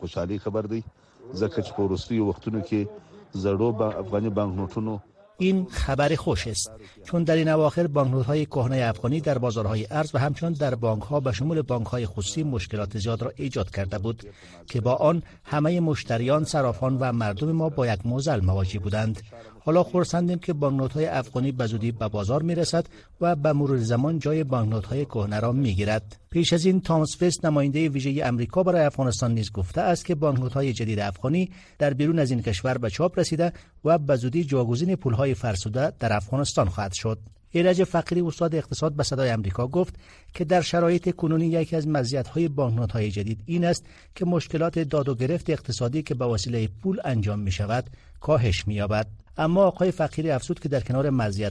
خوشحالی 0.00 0.38
خبر 0.38 0.62
دی 0.62 0.84
ځکه 1.32 1.62
چې 1.62 1.72
په 1.76 2.20
وختونو 2.20 2.60
کې 2.60 2.86
زړو 3.34 3.82
افغاني 3.82 4.30
بانکنوټونو 4.30 4.98
این 5.38 5.66
خبر 5.70 6.14
خوش 6.14 6.46
است 6.46 6.70
چون 7.04 7.24
در 7.24 7.34
این 7.34 7.48
اواخر 7.48 7.86
بانکنوت 7.86 8.26
های 8.26 8.46
کهنه 8.46 8.76
افغانی 8.76 9.20
در 9.20 9.38
بازارهای 9.38 9.86
ارز 9.90 10.14
و 10.14 10.18
همچنان 10.18 10.52
در 10.52 10.74
بانک 10.74 11.02
ها 11.02 11.20
به 11.20 11.32
شمول 11.32 11.62
بانک 11.62 11.86
های 11.86 12.06
خصوصی 12.06 12.42
مشکلات 12.42 12.98
زیاد 12.98 13.22
را 13.22 13.32
ایجاد 13.36 13.70
کرده 13.70 13.98
بود 13.98 14.24
که 14.66 14.80
با 14.80 14.94
آن 14.94 15.22
همه 15.44 15.80
مشتریان 15.80 16.44
صرافان 16.44 16.96
و 17.00 17.12
مردم 17.12 17.52
ما 17.52 17.68
با 17.68 17.86
یک 17.86 18.06
موزل 18.06 18.40
مواجه 18.40 18.78
بودند. 18.78 19.22
حالا 19.64 19.82
خورسندیم 19.82 20.38
که 20.38 20.52
بانکنوت 20.52 20.92
های 20.92 21.06
افغانی 21.06 21.52
به 21.52 21.66
زودی 21.66 21.92
به 21.92 22.08
بازار 22.08 22.42
می 22.42 22.54
رسد 22.54 22.86
و 23.20 23.36
به 23.36 23.52
مرور 23.52 23.78
زمان 23.78 24.18
جای 24.18 24.44
بانکنوت 24.44 24.84
های 24.84 25.04
کهنه 25.04 25.40
را 25.40 25.52
می 25.52 25.74
گیرد 25.74 26.16
پیش 26.30 26.52
از 26.52 26.64
این 26.64 26.80
تامس 26.80 27.22
فست 27.22 27.44
نماینده 27.44 27.88
ویژه 27.88 28.24
امریکا 28.24 28.62
برای 28.62 28.84
افغانستان 28.84 29.34
نیز 29.34 29.52
گفته 29.52 29.80
است 29.80 30.04
که 30.04 30.14
بانکنوت 30.14 30.52
های 30.52 30.72
جدید 30.72 31.00
افغانی 31.00 31.50
در 31.78 31.94
بیرون 31.94 32.18
از 32.18 32.30
این 32.30 32.42
کشور 32.42 32.78
به 32.78 32.90
چاپ 32.90 33.18
رسیده 33.18 33.52
و 33.84 33.98
به 33.98 34.16
زودی 34.16 34.44
جاگزین 34.44 34.96
پول 34.96 35.14
های 35.14 35.34
فرسوده 35.34 35.92
در 35.98 36.16
افغانستان 36.16 36.68
خواهد 36.68 36.92
شد. 36.92 37.18
ایرج 37.54 37.84
فقیری 37.84 38.20
استاد 38.20 38.54
اقتصاد 38.54 38.92
به 38.92 39.02
صدای 39.02 39.30
امریکا 39.30 39.66
گفت 39.66 39.94
که 40.34 40.44
در 40.44 40.60
شرایط 40.60 41.16
کنونی 41.16 41.46
یکی 41.46 41.76
از 41.76 41.88
مزیت‌های 41.88 42.50
های 42.92 43.10
جدید 43.10 43.40
این 43.46 43.64
است 43.64 43.86
که 44.14 44.24
مشکلات 44.24 44.78
داد 44.78 45.08
و 45.08 45.14
گرفت 45.14 45.50
اقتصادی 45.50 46.02
که 46.02 46.14
به 46.14 46.24
وسیله 46.24 46.68
پول 46.82 47.00
انجام 47.04 47.38
می 47.38 47.52
شود 47.52 47.90
کاهش 48.20 48.66
می 48.66 48.74
یابد. 48.74 49.06
اما 49.36 49.62
آقای 49.64 49.90
فقیری 49.90 50.30
افزود 50.30 50.60
که 50.60 50.68
در 50.68 50.80
کنار 50.80 51.06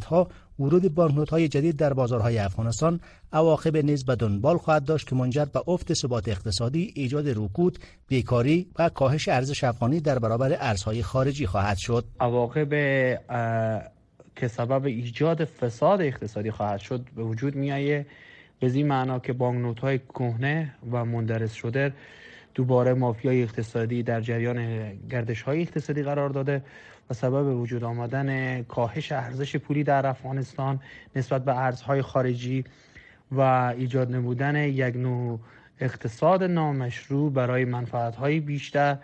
ها 0.10 0.28
ورود 0.60 1.30
های 1.30 1.48
جدید 1.48 1.76
در 1.76 1.94
بازارهای 1.94 2.38
افغانستان 2.38 3.00
عواقب 3.34 3.78
نیز 3.78 4.06
به 4.06 4.16
دنبال 4.16 4.58
خواهد 4.58 4.86
داشت 4.86 5.08
که 5.08 5.16
منجر 5.16 5.46
به 5.46 5.70
افت 5.70 5.94
ثبات 5.94 6.28
اقتصادی، 6.28 6.94
ایجاد 6.96 7.30
رکود، 7.30 7.80
بیکاری 8.08 8.68
و 8.80 8.90
کاهش 8.90 9.28
ارزش 9.28 9.64
افغانی 9.64 10.00
در 10.00 10.20
برابر 10.20 10.58
ارزهای 10.60 11.04
خارجی 11.04 11.46
خواهد 11.46 11.78
شد. 11.78 12.06
عواقب 12.20 12.74
که 14.44 14.48
سبب 14.48 14.86
ایجاد 14.86 15.46
فساد 15.46 16.02
اقتصادی 16.02 16.52
خواهد 16.52 16.80
شد 16.80 17.06
به 17.16 17.24
وجود 17.24 17.56
میآید. 17.56 18.06
به 18.60 18.72
این 18.72 18.88
معنا 18.88 19.20
که 19.20 19.34
بانکنوت 19.34 19.80
های 19.80 20.00
کهنه 20.00 20.76
و 20.92 21.06
مندرس 21.06 21.54
شده 21.54 21.94
دوباره 22.56 22.94
مافیای 22.94 23.44
اقتصادی 23.44 24.04
در 24.04 24.22
جریان 24.22 24.92
گردش 25.10 25.42
های 25.42 25.62
اقتصادی 25.62 26.04
قرار 26.04 26.30
داده 26.30 26.64
و 27.10 27.14
سبب 27.14 27.62
وجود 27.62 27.84
آمدن 27.84 28.62
کاهش 28.64 29.12
ارزش 29.12 29.56
پولی 29.56 29.84
در 29.84 30.08
افغانستان 30.08 30.80
نسبت 31.16 31.46
به 31.46 31.58
ارزهای 31.58 32.02
خارجی 32.02 32.64
و 33.32 33.42
ایجاد 33.78 34.12
نمودن 34.12 34.56
یک 34.56 34.96
نوع 34.96 35.40
اقتصاد 35.80 36.44
نامشروع 36.44 37.32
برای 37.32 37.66
منفعت 37.66 38.24
بیشتر 38.24 38.98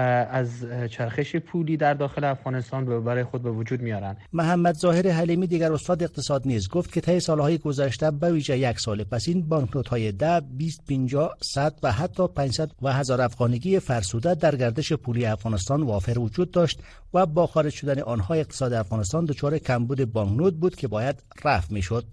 از 0.00 0.48
چرخش 0.90 1.36
پولی 1.36 1.76
در 1.76 1.94
داخل 1.94 2.24
افغانستان 2.24 2.84
به 2.84 3.00
برای 3.00 3.24
خود 3.24 3.42
به 3.42 3.50
وجود 3.50 3.80
میارن. 3.80 4.16
محمد 4.32 4.74
ظاهر 4.74 5.08
حلیمی 5.08 5.46
دیگر 5.46 5.72
استاد 5.72 6.02
اقتصاد 6.02 6.42
نیز 6.46 6.68
گفت 6.68 6.92
که 6.92 7.00
طی 7.00 7.20
سالهای 7.20 7.58
گذشته 7.58 8.10
به 8.10 8.32
ویژه 8.32 8.58
یک 8.58 8.80
سال 8.80 9.04
پس 9.04 9.28
این 9.28 9.48
بانکنوت 9.48 9.88
های 9.88 10.12
10 10.12 10.40
20 10.40 10.84
50 10.88 11.36
100 11.42 11.74
و 11.82 11.92
حتی 11.92 12.28
500 12.28 12.70
و 12.82 12.92
هزار 12.92 13.20
افغانگی 13.20 13.78
فرسوده 13.78 14.34
در 14.34 14.56
گردش 14.56 14.92
پولی 14.92 15.26
افغانستان 15.26 15.82
وافر 15.82 16.18
وجود 16.18 16.50
داشت 16.50 16.80
و 17.14 17.26
با 17.26 17.46
خارج 17.46 17.72
شدن 17.72 18.00
آنها 18.00 18.34
اقتصاد 18.34 18.72
افغانستان 18.72 19.24
دچار 19.24 19.58
کمبود 19.58 20.12
بانکنوت 20.12 20.54
بود 20.54 20.76
که 20.76 20.88
باید 20.88 21.22
رفع 21.44 21.74
می‌شد. 21.74 22.04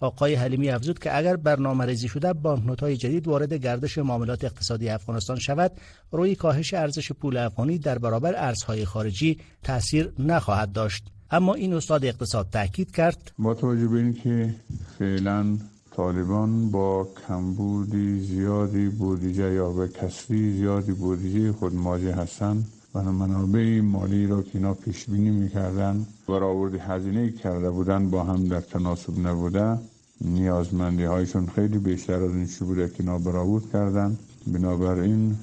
آقای 0.00 0.34
حلیمی 0.34 0.70
افزود 0.70 0.98
که 0.98 1.16
اگر 1.16 1.36
برنامه 1.36 1.84
ریزی 1.84 2.08
شده 2.08 2.32
بانکنوت 2.32 2.80
های 2.80 2.96
جدید 2.96 3.28
وارد 3.28 3.52
گردش 3.52 3.98
معاملات 3.98 4.44
اقتصادی 4.44 4.88
افغانستان 4.88 5.38
شود 5.38 5.72
روی 6.12 6.34
کاهش 6.34 6.74
ارزش 6.74 7.12
پول 7.12 7.36
افغانی 7.36 7.78
در 7.78 7.98
برابر 7.98 8.34
ارزهای 8.36 8.84
خارجی 8.84 9.38
تاثیر 9.62 10.12
نخواهد 10.18 10.72
داشت. 10.72 11.04
اما 11.30 11.54
این 11.54 11.74
استاد 11.74 12.04
اقتصاد 12.04 12.48
تاکید 12.52 12.90
کرد 12.90 13.32
با 13.38 13.54
توجه 13.54 13.88
به 13.88 13.98
اینکه 13.98 14.54
فعلا 14.98 15.58
طالبان 15.96 16.70
با 16.70 17.08
کمبودی 17.28 18.20
زیادی 18.20 18.88
بودجه 18.88 19.52
یا 19.52 19.70
به 19.70 19.88
کسری 19.88 20.52
زیادی 20.52 20.92
بودجه 20.92 21.52
خود 21.52 21.74
مواجه 21.74 22.14
هستند 22.14 22.72
و 22.94 23.02
منابع 23.02 23.80
مالی 23.80 24.26
را 24.26 24.42
که 24.42 24.50
اینا 24.54 24.74
پیش 24.74 25.06
بینی 25.06 25.30
می‌کردن 25.30 26.06
برآورد 26.28 26.74
هزینه 26.74 27.30
کرده 27.30 27.70
بودن 27.70 28.10
با 28.10 28.24
هم 28.24 28.44
در 28.48 28.60
تناسب 28.60 29.26
نبوده. 29.26 29.78
نیازمندی 30.20 31.04
هایشون 31.04 31.46
خیلی 31.46 31.78
بیشتر 31.78 32.22
از 32.22 32.30
این 32.30 32.48
بوده 32.64 32.88
که 32.88 32.94
اینا 33.00 33.18
برآورد 33.18 33.70
کردن. 33.72 34.18
بنابراین 34.46 35.36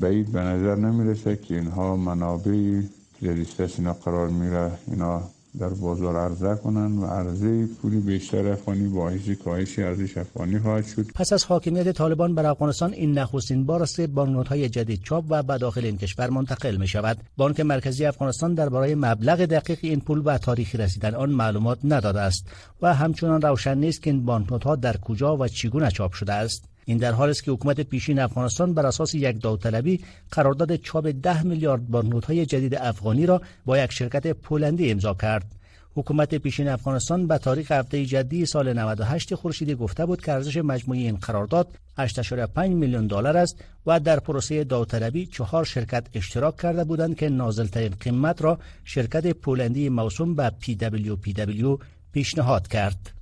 بعید 0.00 0.32
به 0.32 0.40
نظر 0.40 0.76
نمی‌رسه 0.76 1.36
که 1.36 1.54
اینها 1.54 1.96
منابع 1.96 2.82
در 3.22 3.78
اینا 3.78 3.92
قرار 3.92 4.28
میره 4.28 4.72
اینا 4.86 5.22
در 5.58 5.68
بازار 5.68 6.16
عرضه 6.16 6.54
کنند 6.54 6.98
و 6.98 7.06
عرضه 7.06 7.66
پولی 7.66 8.00
بیشتر 8.00 8.48
افغانی 8.48 8.88
باعث 8.88 9.30
کاهش 9.44 9.78
ارزش 9.78 10.18
افغانی 10.18 10.58
خواهد 10.58 10.86
شد. 10.86 11.06
پس 11.14 11.32
از 11.32 11.44
حاکمیت 11.44 11.92
طالبان 11.92 12.34
بر 12.34 12.46
افغانستان 12.46 12.92
این 12.92 13.18
نخستین 13.18 13.66
بار 13.66 13.82
است 13.82 14.00
بانکنوت 14.00 14.48
های 14.48 14.68
جدید 14.68 15.02
چاپ 15.02 15.24
و 15.28 15.42
به 15.42 15.58
داخل 15.58 15.84
این 15.84 15.98
کشور 15.98 16.30
منتقل 16.30 16.76
می 16.76 16.88
شود 16.88 17.18
بانک 17.36 17.60
مرکزی 17.60 18.04
افغانستان 18.04 18.54
درباره 18.54 18.94
مبلغ 18.94 19.44
دقیق 19.44 19.78
این 19.82 20.00
پول 20.00 20.22
و 20.24 20.38
تاریخی 20.38 20.78
رسیدن 20.78 21.14
آن 21.14 21.30
معلومات 21.30 21.78
نداده 21.84 22.20
است 22.20 22.46
و 22.82 22.94
همچنان 22.94 23.42
روشن 23.42 23.78
نیست 23.78 24.02
که 24.02 24.10
این 24.10 24.24
بانکنوت 24.24 24.64
ها 24.64 24.76
در 24.76 24.96
کجا 24.96 25.36
و 25.36 25.48
چگونه 25.48 25.90
چاپ 25.90 26.12
شده 26.12 26.32
است. 26.32 26.71
این 26.84 26.98
در 26.98 27.12
حالی 27.12 27.30
است 27.30 27.44
که 27.44 27.50
حکومت 27.50 27.80
پیشین 27.80 28.18
افغانستان 28.18 28.74
بر 28.74 28.86
اساس 28.86 29.14
یک 29.14 29.42
داوطلبی 29.42 30.00
قرارداد 30.30 30.76
چاپ 30.76 31.14
ده 31.22 31.42
میلیارد 31.42 32.24
های 32.24 32.46
جدید 32.46 32.74
افغانی 32.74 33.26
را 33.26 33.42
با 33.64 33.78
یک 33.78 33.92
شرکت 33.92 34.26
پولندی 34.26 34.90
امضا 34.90 35.14
کرد. 35.14 35.44
حکومت 35.94 36.34
پیشین 36.34 36.68
افغانستان 36.68 37.26
به 37.26 37.38
تاریخ 37.38 37.72
هفته 37.72 38.04
جدی 38.04 38.46
سال 38.46 38.72
98 38.72 39.34
خورشیدی 39.34 39.74
گفته 39.74 40.06
بود 40.06 40.22
که 40.22 40.32
ارزش 40.32 40.56
مجموعی 40.56 41.02
این 41.02 41.16
قرارداد 41.16 41.68
8.5 41.98 42.58
میلیون 42.58 43.06
دلار 43.06 43.36
است 43.36 43.64
و 43.86 44.00
در 44.00 44.20
پروسه 44.20 44.64
داوطلبی 44.64 45.26
چهار 45.26 45.64
شرکت 45.64 46.06
اشتراک 46.14 46.56
کرده 46.56 46.84
بودند 46.84 47.16
که 47.16 47.28
نازلترین 47.28 47.94
قیمت 48.00 48.42
را 48.42 48.58
شرکت 48.84 49.26
پولندی 49.26 49.88
موسوم 49.88 50.34
به 50.34 50.52
PWPW 50.62 51.82
پیشنهاد 52.12 52.68
کرد. 52.68 53.21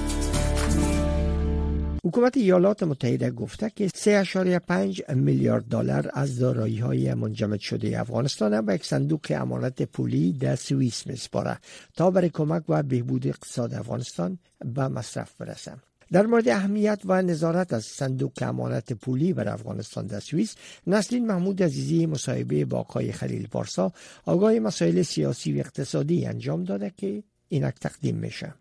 حکومت 2.03 2.37
ایالات 2.37 2.83
متحده 2.83 3.31
گفته 3.31 3.69
که 3.75 3.87
3.5 3.87 5.09
میلیارد 5.13 5.65
دلار 5.65 6.11
از 6.13 6.39
دارایی 6.39 6.79
های 6.79 7.13
منجمد 7.13 7.59
شده 7.59 7.99
افغانستان 7.99 8.65
به 8.65 8.73
یک 8.73 8.85
صندوق 8.85 9.21
امانت 9.29 9.81
پولی 9.83 10.33
در 10.33 10.55
سوئیس 10.55 11.07
میسپاره 11.07 11.57
تا 11.95 12.11
برای 12.11 12.29
کمک 12.29 12.63
و 12.69 12.83
بهبود 12.83 13.27
اقتصاد 13.27 13.73
افغانستان 13.73 14.39
به 14.65 14.87
مصرف 14.87 15.35
برسه 15.35 15.73
در 16.11 16.25
مورد 16.25 16.49
اهمیت 16.49 17.01
و 17.05 17.21
نظارت 17.21 17.73
از 17.73 17.85
صندوق 17.85 18.33
امانت 18.41 18.93
پولی 18.93 19.33
بر 19.33 19.49
افغانستان 19.49 20.07
در 20.07 20.19
سوئیس 20.19 20.55
نسلین 20.87 21.27
محمود 21.27 21.63
عزیزی 21.63 22.05
مصاحبه 22.05 22.65
با 22.65 22.79
آقای 22.79 23.11
خلیل 23.11 23.47
پارسا 23.47 23.93
آگاه 24.25 24.59
مسائل 24.59 25.01
سیاسی 25.01 25.53
و 25.53 25.59
اقتصادی 25.59 26.25
انجام 26.25 26.63
داده 26.63 26.91
که 26.97 27.23
اینک 27.49 27.75
تقدیم 27.79 28.15
میشه. 28.15 28.53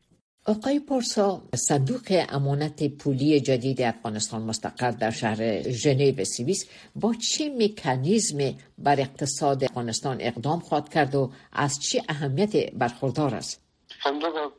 آقای 0.46 0.80
پارسا 0.80 1.42
صندوق 1.54 2.24
امانت 2.28 2.96
پولی 2.96 3.40
جدید 3.40 3.82
افغانستان 3.82 4.42
مستقر 4.42 4.90
در 4.90 5.10
شهر 5.10 5.70
ژنو 5.70 6.24
سوئیس 6.24 6.70
با 6.94 7.14
چه 7.14 7.48
مکانیزم 7.58 8.58
بر 8.78 9.00
اقتصاد 9.00 9.64
افغانستان 9.64 10.16
اقدام 10.20 10.60
خواهد 10.60 10.88
کرد 10.88 11.14
و 11.14 11.32
از 11.52 11.78
چه 11.82 12.02
اهمیت 12.08 12.72
برخوردار 12.72 13.34
است؟ 13.34 13.62
صندوق 14.04 14.52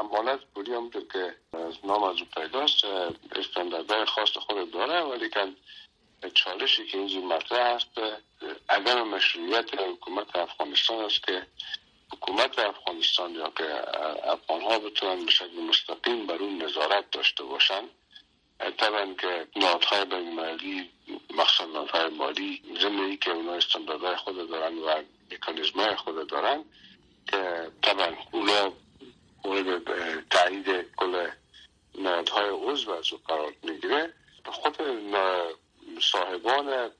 امانت 0.00 0.40
پولی 0.54 0.74
هم 0.74 0.90
که 0.90 1.34
نام 1.84 2.02
از 2.02 2.16
پیداست 2.34 2.84
استانداردهای 3.36 4.04
خاص 4.04 4.30
خود 4.46 4.72
داره 4.72 5.02
ولی 5.02 5.30
چالشی 6.34 6.86
که 6.86 6.98
اینجا 6.98 7.20
مطرح 7.20 7.74
است 7.74 7.90
عدم 8.68 9.08
مشروعیت 9.08 9.74
حکومت 9.74 10.36
افغانستان 10.36 11.04
است 11.04 11.22
که 11.22 11.46
حکومت 12.12 12.58
افغانستان 12.58 13.34
یا 13.34 13.52
که 13.56 13.64
افغان 14.30 14.62
ها 14.62 14.78
بتونن 14.78 15.26
به 15.26 15.60
مستقیم 15.68 16.26
بر 16.26 16.34
اون 16.34 16.62
نظارت 16.62 17.10
داشته 17.10 17.44
باشن 17.44 17.82
طبعا 18.78 19.14
که 19.14 19.46
نهادهای 19.56 20.04
بین 20.04 20.34
مالی 20.34 20.90
مخصوصا 21.34 22.08
مالی 22.08 22.62
ضمن 22.80 23.16
که 23.16 23.30
اونا 23.30 23.52
استانداردهای 23.52 24.16
خود 24.16 24.50
دارن 24.50 24.78
و 24.78 25.02
مکانیزم 25.32 25.94
خود 25.94 26.28
دارن 26.28 26.64
که 27.26 27.70
طبعا 27.82 28.16
اونا 28.32 28.72
مورد 29.44 29.82
تایید 30.28 30.94
کل 30.96 31.30
نهادهای 31.94 32.48
عضو 32.48 32.90
از 32.90 33.12
او 33.12 33.18
قرار 33.28 33.52
می‌گیره. 33.62 34.12
خود 34.46 34.76
صاحبان 36.12 36.90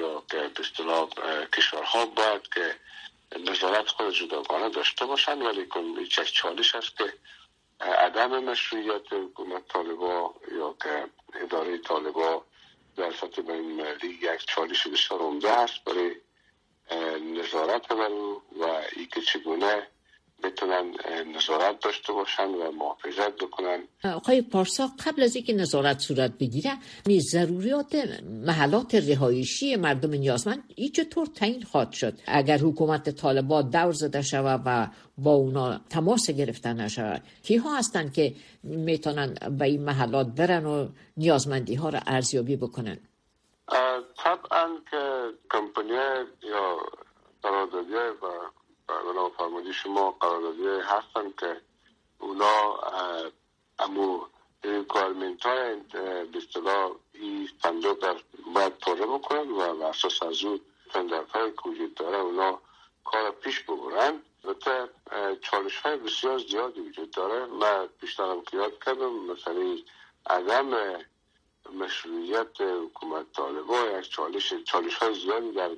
یا 0.00 0.22
که 0.30 0.36
به 0.36 0.60
اصطلاح 0.60 1.08
کشورها 1.56 2.06
باید 2.06 2.48
که 2.54 2.74
نظارت 3.38 3.88
خود 3.88 4.10
جداگانه 4.14 4.68
داشته 4.68 5.06
باشند 5.06 5.42
ولی 5.42 5.68
یک 6.00 6.32
چالش 6.32 6.74
است 6.74 6.96
که 6.96 7.12
عدم 7.80 8.44
مشروعیت 8.44 9.12
حکومت 9.12 9.68
طالبا 9.68 10.34
یا 10.52 10.76
که 10.82 11.06
اداره 11.34 11.78
طالبا 11.78 12.44
در 12.96 13.12
سطح 13.12 13.42
بین 13.42 13.86
یک 14.02 14.46
چالش 14.46 14.86
بسیار 14.86 15.20
عمده 15.20 15.50
است 15.50 15.84
برای 15.84 16.16
نظارت 17.20 17.88
بر 17.88 18.10
و 18.60 18.64
ای 18.96 19.06
که 19.06 19.20
چگونه 19.20 19.86
بتونن 20.44 20.94
نظارت 21.36 21.80
داشته 21.80 22.12
باشن 22.12 22.48
و 22.48 22.72
محافظت 22.72 23.36
بکنن. 23.42 23.82
آقای 24.04 24.42
پارسا 24.42 24.90
قبل 25.06 25.22
از 25.22 25.36
اینکه 25.36 25.52
نظارت 25.52 25.98
صورت 25.98 26.38
بگیره 26.38 26.70
می 27.06 27.20
ضروریات 27.20 27.94
محلات 28.46 28.94
رهایشی 28.94 29.76
مردم 29.76 30.10
نیازمند 30.10 30.62
ای 30.76 30.88
چطور 30.88 31.26
تعیین 31.26 31.62
خواهد 31.62 31.92
شد. 31.92 32.14
اگر 32.26 32.58
حکومت 32.58 33.10
طالبان 33.10 33.70
دور 33.70 33.92
زده 33.92 34.22
شود 34.22 34.62
و 34.66 34.88
با 35.18 35.32
اونا 35.32 35.80
تماس 35.90 36.30
گرفتن 36.30 36.80
نشود 36.80 37.22
ها 37.64 37.78
هستند 37.78 38.12
که 38.12 38.34
می‌تونن 38.62 39.34
به 39.58 39.64
این 39.64 39.84
محلات 39.84 40.26
برن 40.26 40.66
و 40.66 40.88
نیازمندی 41.16 41.74
ها 41.74 41.88
را 41.88 42.00
ارزیابی 42.06 42.56
بکنن؟ 42.56 42.98
طبعا 44.24 44.68
که 44.90 45.30
کمپانی 45.50 45.88
یا 46.42 46.78
قراردادی 47.42 47.94
و 47.94 48.26
بنا 49.04 49.28
فرمودی. 49.28 49.72
شما 49.72 50.10
قراردادی 50.10 50.66
هستن 50.66 51.32
که 51.38 51.60
اونا 52.18 52.80
امو 53.78 54.26
ریکوارمنت 54.64 55.46
های 55.46 55.76
به 55.92 56.38
اصطلاح 56.38 56.90
این 57.12 57.48
در 57.80 58.16
باید 58.54 58.78
پاره 58.78 59.06
بکنن 59.06 59.50
و 59.50 59.84
اساس 59.84 60.22
از 60.22 60.44
اون 60.44 60.60
تندرت 60.92 61.30
های 61.30 61.52
که 61.52 61.68
وجود 61.68 61.94
داره 61.94 62.16
اونا 62.16 62.60
کار 63.04 63.30
پیش 63.30 63.60
ببرن. 63.60 64.22
البته 64.44 64.88
چالش 65.42 65.76
های 65.76 65.96
بسیار 65.96 66.38
زیادی 66.38 66.80
وجود 66.80 67.10
داره. 67.10 67.46
من 67.46 67.88
بیشترم 68.00 68.42
که 68.42 68.56
یاد 68.56 68.84
کردم 68.84 69.12
مثلا 69.12 69.76
عدم 70.26 70.98
مشروعیت 71.74 72.60
حکومت 72.60 73.32
طالبا 73.32 73.78
یک 73.98 74.08
چالش 74.08 74.54
چالش 74.64 74.94
های 74.94 75.14
زیادی 75.14 75.52
در 75.52 75.70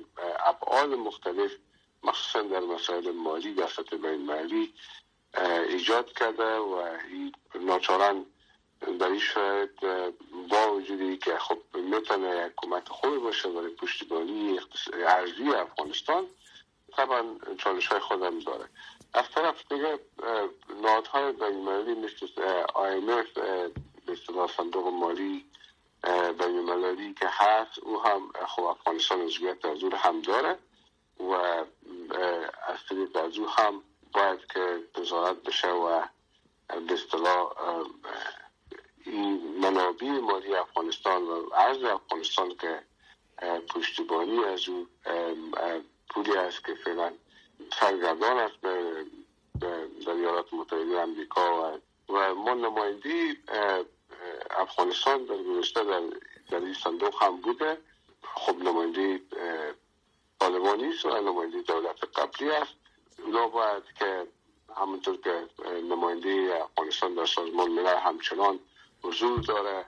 ابعاد 0.45 0.89
مختلف 0.89 1.51
مخصوصا 2.03 2.41
در 2.41 2.59
مسائل 2.59 3.11
مالی 3.11 3.53
در 3.53 3.67
سطح 3.67 3.97
بین 3.97 4.31
ایجاد 5.69 6.13
کرده 6.13 6.57
و 6.57 6.97
ناچارن 7.55 8.25
در 8.99 9.07
این 9.07 9.19
شاید 9.19 9.79
با 10.49 10.73
وجودی 10.73 11.17
که 11.17 11.37
خب 11.37 11.57
می‌تونه 11.73 12.45
یک 12.45 12.51
حکومت 12.51 12.89
خوبی 12.89 13.17
باشه 13.17 13.49
برای 13.49 13.69
پشتیبانی 13.69 14.59
ارزی 14.93 15.49
افغانستان 15.49 16.27
طبعا 16.91 17.23
چالش 17.57 17.87
های 17.87 17.99
خودم 17.99 18.39
داره. 18.39 18.69
از 19.13 19.29
طرف 19.29 19.71
دیگه 19.71 19.99
نهادهای 20.81 21.31
بین 21.31 21.63
مالی 21.63 21.93
مثل 21.93 22.27
IMF 22.67 23.39
به 24.07 24.47
صندوق 24.57 24.87
مالی 24.87 25.45
بین 26.39 26.59
مالی 26.59 27.13
که 27.13 27.27
هست 27.29 27.79
او 27.79 28.01
هم 28.01 28.31
خب 28.47 28.63
افغانستان 28.63 29.21
عضویت 29.21 29.65
از 29.65 29.83
هم 29.83 30.21
داره. 30.21 30.57
و 31.19 31.31
از 32.67 32.77
طریق 32.89 33.15
از 33.15 33.37
او 33.37 33.49
هم 33.49 33.83
باید 34.13 34.39
که 34.53 34.79
نظارت 34.97 35.43
بشه 35.43 35.71
و 35.71 36.01
به 36.87 36.93
اصطلاح 36.93 37.53
منابع 39.61 40.07
مالی 40.07 40.55
افغانستان 40.55 41.23
و 41.23 41.49
عرض 41.49 41.83
افغانستان 41.83 42.55
که 42.55 42.83
پشتیبانی 43.69 44.43
از 44.43 44.69
او 44.69 44.87
پولی 46.09 46.37
است 46.37 46.65
که 46.65 46.75
فعلا 46.75 47.13
سرگردان 47.79 48.37
است 48.37 48.55
به 48.61 49.05
در 50.05 50.11
ایالات 50.11 50.53
متحده 50.53 51.01
امریکا 51.01 51.73
و 51.73 51.79
و 52.09 52.33
ما 52.33 52.53
نمایندی 52.53 53.37
افغانستان 54.51 55.25
در 55.25 55.37
گذشته 55.37 55.83
در, 55.83 56.01
در 56.51 56.57
این 56.57 56.73
صندوق 56.73 57.23
هم 57.23 57.41
بوده. 57.41 57.77
خب 58.23 58.55
نمایندی 58.55 59.21
طالبانی 60.39 60.87
است 60.93 61.05
و 61.05 61.21
نماینده 61.21 61.61
دولت 61.61 61.95
قبلی 62.15 62.49
است. 62.49 62.73
اونا 63.25 63.47
باید 63.47 63.83
که 63.99 64.27
همونطور 64.77 65.17
که 65.17 65.47
نماینده 65.89 66.59
افغانستان 66.63 67.15
در 67.15 67.25
سازمان 67.25 67.71
ملل 67.71 67.95
همچنان 67.97 68.59
حضور 69.03 69.39
داره 69.39 69.85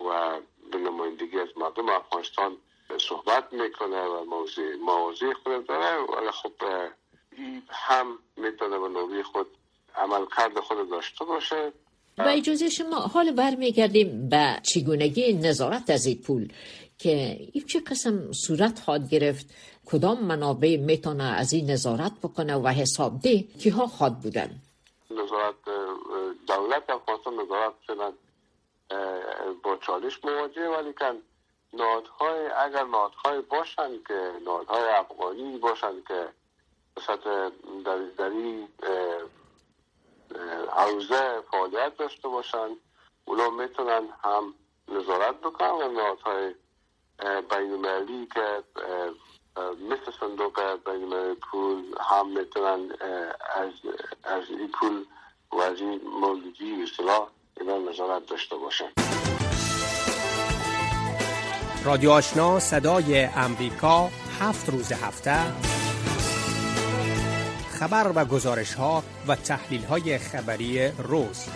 و 0.00 0.40
به 0.72 0.78
نمایندگی 0.78 1.38
از 1.38 1.48
مردم 1.56 1.88
افغانستان 1.88 2.56
صحبت 3.08 3.52
می‌کنه 3.52 4.02
و 4.02 4.24
موضوع 4.24 4.74
موضوع 4.76 5.34
خود 5.34 5.66
داره. 5.66 6.02
ولی 6.02 6.30
خب 6.30 6.52
این 7.36 7.62
هم 7.68 8.18
می‌تونه 8.36 8.78
به 8.78 8.88
نوبی 8.88 9.22
خود 9.22 9.46
عمل 9.96 10.26
کرد 10.36 10.60
خود 10.60 10.90
داشته 10.90 11.24
باشه. 11.24 11.72
با 12.18 12.24
اجازه 12.24 12.68
شما 12.68 12.96
حال 12.96 13.32
برمیگردیم 13.32 14.28
به 14.28 14.60
چگونگی 14.62 15.32
نظارت 15.32 15.90
از 15.90 16.06
این 16.06 16.18
پول. 16.26 16.52
که 17.02 17.38
این 17.52 17.64
چه 17.66 17.80
قسم 17.80 18.32
صورت 18.32 18.80
خواهد 18.80 19.10
گرفت؟ 19.10 19.46
کدام 19.86 20.24
منابع 20.24 20.76
می‌تونه 20.76 21.24
از 21.24 21.52
این 21.52 21.70
نظارت 21.70 22.12
بکنه 22.22 22.56
و 22.56 22.68
حساب 22.68 23.20
ده 23.20 23.44
که 23.60 23.72
ها 23.72 23.86
خواد 23.86 24.14
بودن؟ 24.22 24.50
نظارت 25.10 25.54
دولت 26.46 26.90
افغانستان 26.90 27.34
نظارت 27.34 27.72
شدن 27.86 28.12
با 29.62 29.76
چالش 29.76 30.24
مواجه 30.24 30.68
ولی 30.68 30.92
کن 30.92 31.16
نادهای 31.72 32.46
اگر 32.46 32.84
نادهای 32.84 33.40
باشن 33.40 33.90
که 34.08 34.32
نادهای 34.44 34.82
افغانی 34.82 35.58
باشن 35.58 35.94
که 36.08 36.28
سطح 37.06 37.48
در, 37.84 37.98
در 38.18 38.30
فعالیت 41.50 41.96
داشته 41.96 42.28
باشن 42.28 42.68
اونا 43.24 43.50
می‌تونن 43.50 44.08
هم 44.24 44.54
نظارت 44.88 45.40
بکنن 45.40 45.70
و 45.70 45.92
نهادهای 45.92 46.54
بین 47.50 48.28
که 48.34 48.62
مثل 49.90 50.18
صندوق 50.20 50.60
بین 50.84 51.34
پول 51.34 51.84
هم 52.00 52.28
می‌تونن 52.28 52.92
از, 53.56 53.72
از 54.24 54.42
این 54.48 54.70
پول 54.80 55.04
و 55.52 55.56
از 55.56 55.80
این 55.80 56.00
مولدی 56.20 56.82
اصطلاح 56.82 57.28
اینا 57.60 57.78
نظارت 57.78 58.26
داشته 58.26 58.56
باشن. 58.56 58.88
رادیو 61.84 62.10
آشنا 62.10 62.60
صدای 62.60 63.24
امریکا 63.24 64.08
هفت 64.40 64.68
روز 64.68 64.92
هفته. 64.92 65.36
خبر 67.70 68.12
و 68.14 68.24
گزارش 68.24 68.74
ها 68.74 69.02
و 69.28 69.36
تحلیل 69.36 69.84
های 69.84 70.18
خبری 70.18 70.88
روز. 70.88 71.48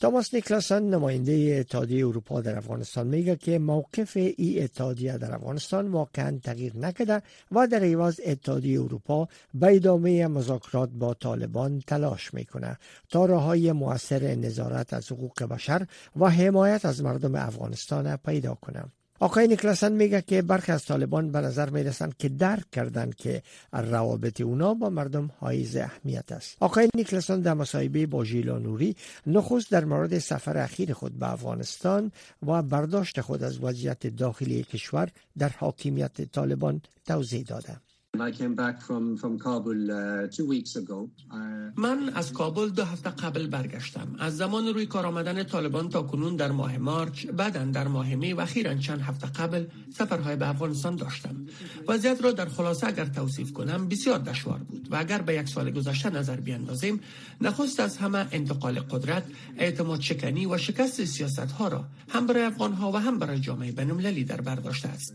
تاماس 0.00 0.34
نیکلاسن 0.34 0.82
نماینده 0.82 1.56
اتحادیه 1.60 2.06
اروپا 2.06 2.40
در 2.40 2.58
افغانستان 2.58 3.06
میگه 3.06 3.36
که 3.36 3.58
موقف 3.58 4.16
ای 4.16 4.62
اتحادیه 4.62 5.18
در 5.18 5.34
افغانستان 5.34 5.88
واقعا 5.88 6.38
تغییر 6.44 6.76
نکرده 6.76 7.22
و 7.52 7.66
در 7.66 7.84
عوض 7.84 8.20
اتحادیه 8.26 8.80
اروپا 8.80 9.28
به 9.54 9.76
ادامه 9.76 10.26
مذاکرات 10.26 10.90
با 10.90 11.14
طالبان 11.14 11.80
تلاش 11.86 12.34
می‌کنه 12.34 12.78
تا 13.10 13.24
راههای 13.24 13.72
موثر 13.72 14.34
نظارت 14.34 14.94
از 14.94 15.12
حقوق 15.12 15.42
بشر 15.42 15.86
و 16.16 16.30
حمایت 16.30 16.84
از 16.84 17.02
مردم 17.02 17.34
افغانستان 17.34 18.16
پیدا 18.16 18.54
کنه. 18.54 18.84
آقای 19.20 19.48
نیکلاسن 19.48 19.92
میگه 19.92 20.22
که 20.22 20.42
برخی 20.42 20.72
از 20.72 20.84
طالبان 20.84 21.32
به 21.32 21.40
نظر 21.40 21.70
می‌رسند 21.70 22.16
که 22.16 22.28
درک 22.28 22.70
کردند 22.70 23.14
که 23.14 23.42
روابط 23.72 24.40
اونا 24.40 24.74
با 24.74 24.90
مردم 24.90 25.30
حائز 25.38 25.76
اهمیت 25.76 26.32
است. 26.32 26.56
آقای 26.60 26.88
نیکلاسن 26.94 27.40
در 27.40 27.54
مصاحبه 27.54 28.06
با 28.06 28.24
ژیلا 28.24 28.58
نوری 28.58 28.96
نخست 29.26 29.70
در 29.70 29.84
مورد 29.84 30.18
سفر 30.18 30.58
اخیر 30.58 30.92
خود 30.92 31.18
به 31.18 31.32
افغانستان 31.32 32.12
و 32.46 32.62
برداشت 32.62 33.20
خود 33.20 33.42
از 33.42 33.64
وضعیت 33.64 34.06
داخلی 34.06 34.62
کشور 34.62 35.08
در 35.38 35.48
حاکمیت 35.48 36.32
طالبان 36.32 36.80
توضیح 37.06 37.42
داده 37.42 37.76
من 41.76 42.10
از 42.14 42.32
کابل 42.32 42.68
دو 42.68 42.84
هفته 42.84 43.10
قبل 43.10 43.46
برگشتم. 43.46 44.16
از 44.18 44.36
زمان 44.36 44.66
روی 44.66 44.86
کار 44.86 45.06
آمدن 45.06 45.44
طالبان 45.44 45.88
تا 45.88 46.02
کنون 46.02 46.36
در 46.36 46.50
ماه 46.50 46.78
مارچ 46.78 47.26
بعدا 47.26 47.64
در 47.64 47.88
ماه 47.88 48.14
می 48.14 48.32
و 48.32 48.40
اخیرا 48.40 48.74
چند 48.74 49.00
هفته 49.00 49.26
قبل 49.26 49.64
سفرهای 49.98 50.36
به 50.36 50.48
افغانستان 50.48 50.96
داشتم. 50.96 51.46
وضعیت 51.88 52.24
را 52.24 52.32
در 52.32 52.48
خلاصه 52.48 52.86
اگر 52.86 53.04
توصیف 53.04 53.52
کنم 53.52 53.88
بسیار 53.88 54.18
دشوار 54.18 54.58
بود 54.58 54.88
و 54.90 54.96
اگر 54.96 55.22
به 55.22 55.34
یک 55.34 55.48
سال 55.48 55.70
گذشته 55.70 56.10
نظر 56.10 56.36
بیاندازیم 56.36 57.00
نخست 57.40 57.80
از 57.80 57.96
همه 57.96 58.26
انتقال 58.32 58.80
قدرت 58.80 59.24
اعتماد 59.58 60.00
شکنی 60.00 60.46
و 60.46 60.58
شکست 60.58 61.04
سیاست 61.04 61.38
ها 61.38 61.68
را 61.68 61.84
هم 62.08 62.26
برای 62.26 62.42
افغان 62.42 62.72
ها 62.72 62.92
و 62.92 62.96
هم 62.96 63.18
برای 63.18 63.40
جامعه 63.40 63.72
بین 63.72 64.24
در 64.24 64.40
برداشته 64.40 64.88
است. 64.88 65.14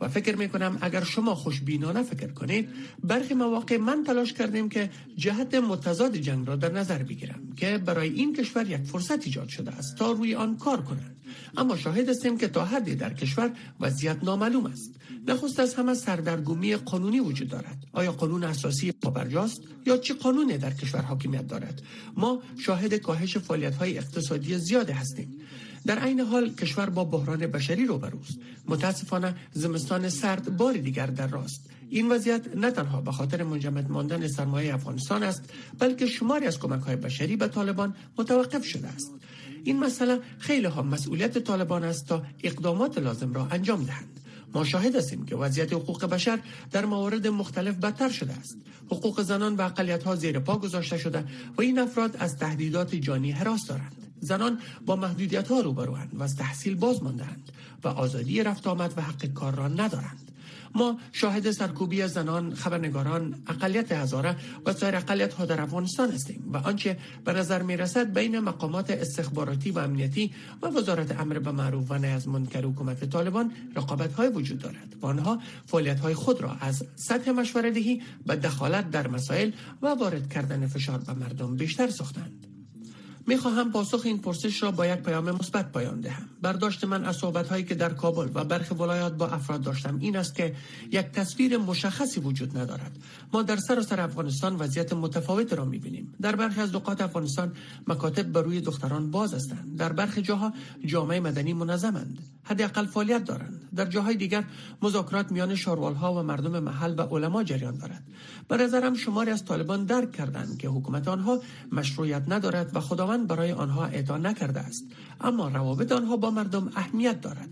و 0.00 0.08
فکر 0.08 0.36
می 0.36 0.48
کنم 0.48 0.78
اگر 0.80 1.04
شما 1.04 1.34
خوشبینانه 1.34 2.02
فکر 2.02 2.26
کنید 2.32 2.68
برخی 3.04 3.34
مواقع 3.34 3.76
من 3.76 4.04
تلاش 4.04 4.32
کردیم 4.32 4.68
که 4.68 4.90
جهت 5.16 5.54
متضاد 5.54 6.16
جنگ 6.16 6.46
را 6.46 6.56
در 6.56 6.72
نظر 6.72 7.02
بگیرم 7.02 7.40
که 7.56 7.78
برای 7.78 8.08
این 8.08 8.34
کشور 8.34 8.70
یک 8.70 8.82
فرصت 8.82 9.26
ایجاد 9.26 9.48
شده 9.48 9.70
است 9.70 9.96
تا 9.96 10.12
روی 10.12 10.34
آن 10.34 10.56
کار 10.56 10.82
کنند. 10.82 11.16
اما 11.56 11.76
شاهد 11.76 12.08
هستیم 12.08 12.38
که 12.38 12.48
تا 12.48 12.64
حدی 12.64 12.94
در 12.94 13.12
کشور 13.14 13.50
وضعیت 13.80 14.24
نامعلوم 14.24 14.66
است. 14.66 14.90
نخست 15.28 15.60
از 15.60 15.74
همه 15.74 15.94
سردرگمی 15.94 16.76
قانونی 16.76 17.20
وجود 17.20 17.48
دارد. 17.48 17.78
آیا 17.92 18.12
قانون 18.12 18.44
اساسی 18.44 18.92
پابرجاست 18.92 19.62
یا 19.86 19.96
چه 19.96 20.14
قانونی 20.14 20.58
در 20.58 20.70
کشور 20.70 21.02
حاکمیت 21.02 21.46
دارد؟ 21.46 21.82
ما 22.16 22.42
شاهد 22.58 22.94
کاهش 22.94 23.38
فعالیت 23.38 23.74
های 23.76 23.98
اقتصادی 23.98 24.58
زیاد 24.58 24.90
هستیم. 24.90 25.40
در 25.86 25.98
عین 25.98 26.20
حال 26.20 26.54
کشور 26.54 26.90
با 26.90 27.04
بحران 27.04 27.46
بشری 27.46 27.86
روبروست. 27.86 28.38
متاسفانه 28.68 29.34
زمستان 29.52 30.08
سرد 30.08 30.56
بار 30.56 30.72
دیگر 30.72 31.06
در 31.06 31.26
راست. 31.26 31.70
این 31.90 32.12
وضعیت 32.12 32.56
نه 32.56 32.70
تنها 32.70 33.00
به 33.00 33.12
خاطر 33.12 33.42
منجمد 33.42 33.90
ماندن 33.90 34.28
سرمایه 34.28 34.74
افغانستان 34.74 35.22
است 35.22 35.42
بلکه 35.78 36.06
شماری 36.06 36.46
از 36.46 36.58
کمک 36.58 36.82
های 36.82 36.96
بشری 36.96 37.36
به 37.36 37.48
طالبان 37.48 37.94
متوقف 38.18 38.64
شده 38.64 38.88
است. 38.88 39.10
این 39.64 39.78
مسئله 39.78 40.20
خیلی 40.38 40.66
ها 40.66 40.82
مسئولیت 40.82 41.38
طالبان 41.38 41.84
است 41.84 42.06
تا 42.06 42.22
اقدامات 42.42 42.98
لازم 42.98 43.32
را 43.32 43.48
انجام 43.50 43.84
دهند. 43.84 44.20
ما 44.54 44.64
شاهد 44.64 44.96
هستیم 44.96 45.24
که 45.24 45.36
وضعیت 45.36 45.72
حقوق 45.72 46.04
بشر 46.04 46.38
در 46.72 46.84
موارد 46.84 47.26
مختلف 47.26 47.74
بدتر 47.74 48.08
شده 48.08 48.32
است. 48.32 48.56
حقوق 48.86 49.22
زنان 49.22 49.56
و 49.56 49.62
اقلیت 49.62 50.02
ها 50.02 50.16
زیر 50.16 50.38
پا 50.38 50.58
گذاشته 50.58 50.98
شده 50.98 51.24
و 51.58 51.62
این 51.62 51.78
افراد 51.78 52.16
از 52.16 52.36
تهدیدات 52.36 52.94
جانی 52.94 53.30
حراس 53.30 53.66
دارند. 53.66 53.99
زنان 54.20 54.58
با 54.86 54.96
محدودیت 54.96 55.48
ها 55.48 55.60
روبروند 55.60 56.10
و 56.14 56.22
از 56.22 56.36
تحصیل 56.36 56.74
باز 56.74 57.02
ماندهاند 57.02 57.52
و 57.84 57.88
آزادی 57.88 58.42
رفت 58.42 58.66
آمد 58.66 58.94
و 58.96 59.00
حق 59.00 59.26
کار 59.26 59.54
را 59.54 59.68
ندارند. 59.68 60.30
ما 60.74 60.98
شاهد 61.12 61.50
سرکوبی 61.50 62.08
زنان 62.08 62.54
خبرنگاران 62.54 63.42
اقلیت 63.46 63.92
هزاره 63.92 64.36
و 64.66 64.72
سایر 64.72 64.96
اقلیت 64.96 65.34
ها 65.34 65.44
در 65.44 65.60
افغانستان 65.60 66.10
هستیم 66.10 66.50
و 66.52 66.56
آنچه 66.56 66.98
به 67.24 67.32
نظر 67.32 67.62
می 67.62 67.76
رسد 67.76 68.12
بین 68.12 68.38
مقامات 68.38 68.90
استخباراتی 68.90 69.70
و 69.70 69.78
امنیتی 69.78 70.32
و 70.62 70.66
وزارت 70.66 71.20
امر 71.20 71.38
به 71.38 71.52
معروف 71.52 71.90
و 71.90 71.98
نهی 71.98 72.12
از 72.12 72.28
منکر 72.28 72.64
حکومت 72.64 73.04
طالبان 73.04 73.52
رقابت 73.76 74.12
های 74.12 74.28
وجود 74.28 74.58
دارد. 74.58 74.96
و 75.02 75.06
آنها 75.06 75.38
فعالیت 75.66 76.00
های 76.00 76.14
خود 76.14 76.40
را 76.40 76.56
از 76.60 76.84
سطح 76.96 77.30
مشورت 77.30 77.74
دهی 77.74 78.02
به 78.26 78.36
دخالت 78.36 78.90
در 78.90 79.08
مسائل 79.08 79.50
و 79.82 79.88
وارد 79.88 80.28
کردن 80.28 80.66
فشار 80.66 80.98
به 80.98 81.12
مردم 81.12 81.56
بیشتر 81.56 81.90
ساختند. 81.90 82.49
خواهم 83.36 83.72
پاسخ 83.72 84.00
این 84.04 84.18
پرسش 84.18 84.62
را 84.62 84.70
با 84.70 84.86
یک 84.86 85.00
پیام 85.00 85.30
مثبت 85.30 85.72
پایان 85.72 86.00
دهم. 86.00 86.28
برداشت 86.42 86.84
من 86.84 87.04
از 87.04 87.16
صحبت 87.16 87.66
که 87.66 87.74
در 87.74 87.92
کابل 87.92 88.28
و 88.34 88.44
برخی 88.44 88.74
ولایات 88.74 89.12
با 89.12 89.28
افراد 89.28 89.62
داشتم. 89.62 89.98
این 89.98 90.16
است 90.16 90.34
که 90.34 90.54
یک 90.92 91.06
تصویر 91.06 91.58
مشخصی 91.58 92.20
وجود 92.20 92.58
ندارد. 92.58 92.96
ما 93.32 93.42
در 93.42 93.56
سراسر 93.56 94.00
افغانستان 94.00 94.56
وضعیت 94.56 94.92
متفاوت 94.92 95.52
را 95.52 95.64
می‌بینیم. 95.64 96.14
در 96.20 96.36
برخی 96.36 96.60
از 96.60 96.74
نقاط 96.74 97.00
افغانستان 97.00 97.52
مکاتب 97.86 98.32
بر 98.32 98.42
روی 98.42 98.60
دختران 98.60 99.10
باز 99.10 99.34
هستند. 99.34 99.76
در 99.78 99.92
برخی 99.92 100.22
جاها 100.22 100.52
جامعه 100.84 101.20
مدنی 101.20 101.52
منظمند. 101.52 102.18
حداقل 102.44 102.86
فعالیت 102.86 103.24
دارند. 103.24 103.68
در 103.76 103.84
جاهای 103.84 104.16
دیگر 104.16 104.44
مذاکرات 104.82 105.32
میان 105.32 105.56
ها 106.00 106.14
و 106.14 106.22
مردم 106.22 106.58
محل 106.58 106.94
و 106.98 107.02
علما 107.02 107.42
جریان 107.42 107.78
دارد. 107.78 108.02
به 108.48 108.56
نظرم 108.56 108.94
شماری 108.94 109.30
از 109.30 109.44
طالبان 109.44 109.84
درک 109.84 110.12
کردند 110.12 110.58
که 110.58 110.68
حکومت 110.68 111.08
آنها 111.08 111.40
مشروعیت 111.72 112.22
ندارد 112.28 112.76
و 112.76 112.80
خداوند 113.10 113.28
برای 113.28 113.52
آنها 113.52 113.86
اعطا 113.86 114.18
نکرده 114.18 114.60
است. 114.60 114.84
اما 115.20 115.48
روابط 115.48 115.92
آنها 115.92 116.16
با 116.16 116.30
مردم 116.30 116.70
اهمیت 116.76 117.20
دارد. 117.20 117.50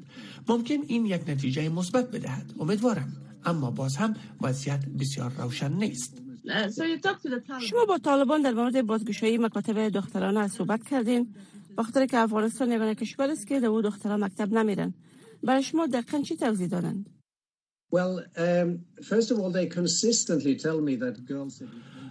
ممکن 0.49 0.79
این 0.87 1.07
یک 1.07 1.23
نتیجه 1.29 1.69
مثبت 1.69 2.11
بدهد. 2.11 2.53
امیدوارم. 2.59 3.13
اما 3.45 3.71
باز 3.71 3.97
هم 3.97 4.15
وضعیت 4.43 4.81
بسیار 5.01 5.33
روشن 5.39 5.73
نیست. 5.73 6.23
شما 7.61 7.85
با 7.85 7.99
طالبان 7.99 8.43
در 8.43 8.53
مورد 8.53 8.87
بازگشایی 8.87 9.39
مکاتب 9.39 9.89
دخترانه 9.89 10.49
صحبت 10.49 10.83
کردین. 10.91 11.35
بخاطر 11.79 12.07
که 12.07 12.19
افغانستان 12.19 12.73
یگانه 12.73 12.95
کشور 12.95 13.31
است 13.31 13.47
که 13.47 13.61
در 13.61 13.67
او 13.67 13.83
دختران 13.83 14.25
مکتب 14.25 14.53
نمیرن. 14.53 14.95
برای 15.43 15.63
شما 15.63 15.87
دقیقا 15.87 16.23
چی 16.23 16.37
توضیح 16.37 16.69
دارند 16.69 17.07
Well, 17.91 18.15
um, 18.37 18.69
first 19.11 19.29
of 19.33 19.37
all, 19.41 19.51
they 19.59 19.67
consistently 19.81 20.55
tell 20.65 20.79
me 20.89 20.95
that 21.03 21.17
girls. 21.31 21.55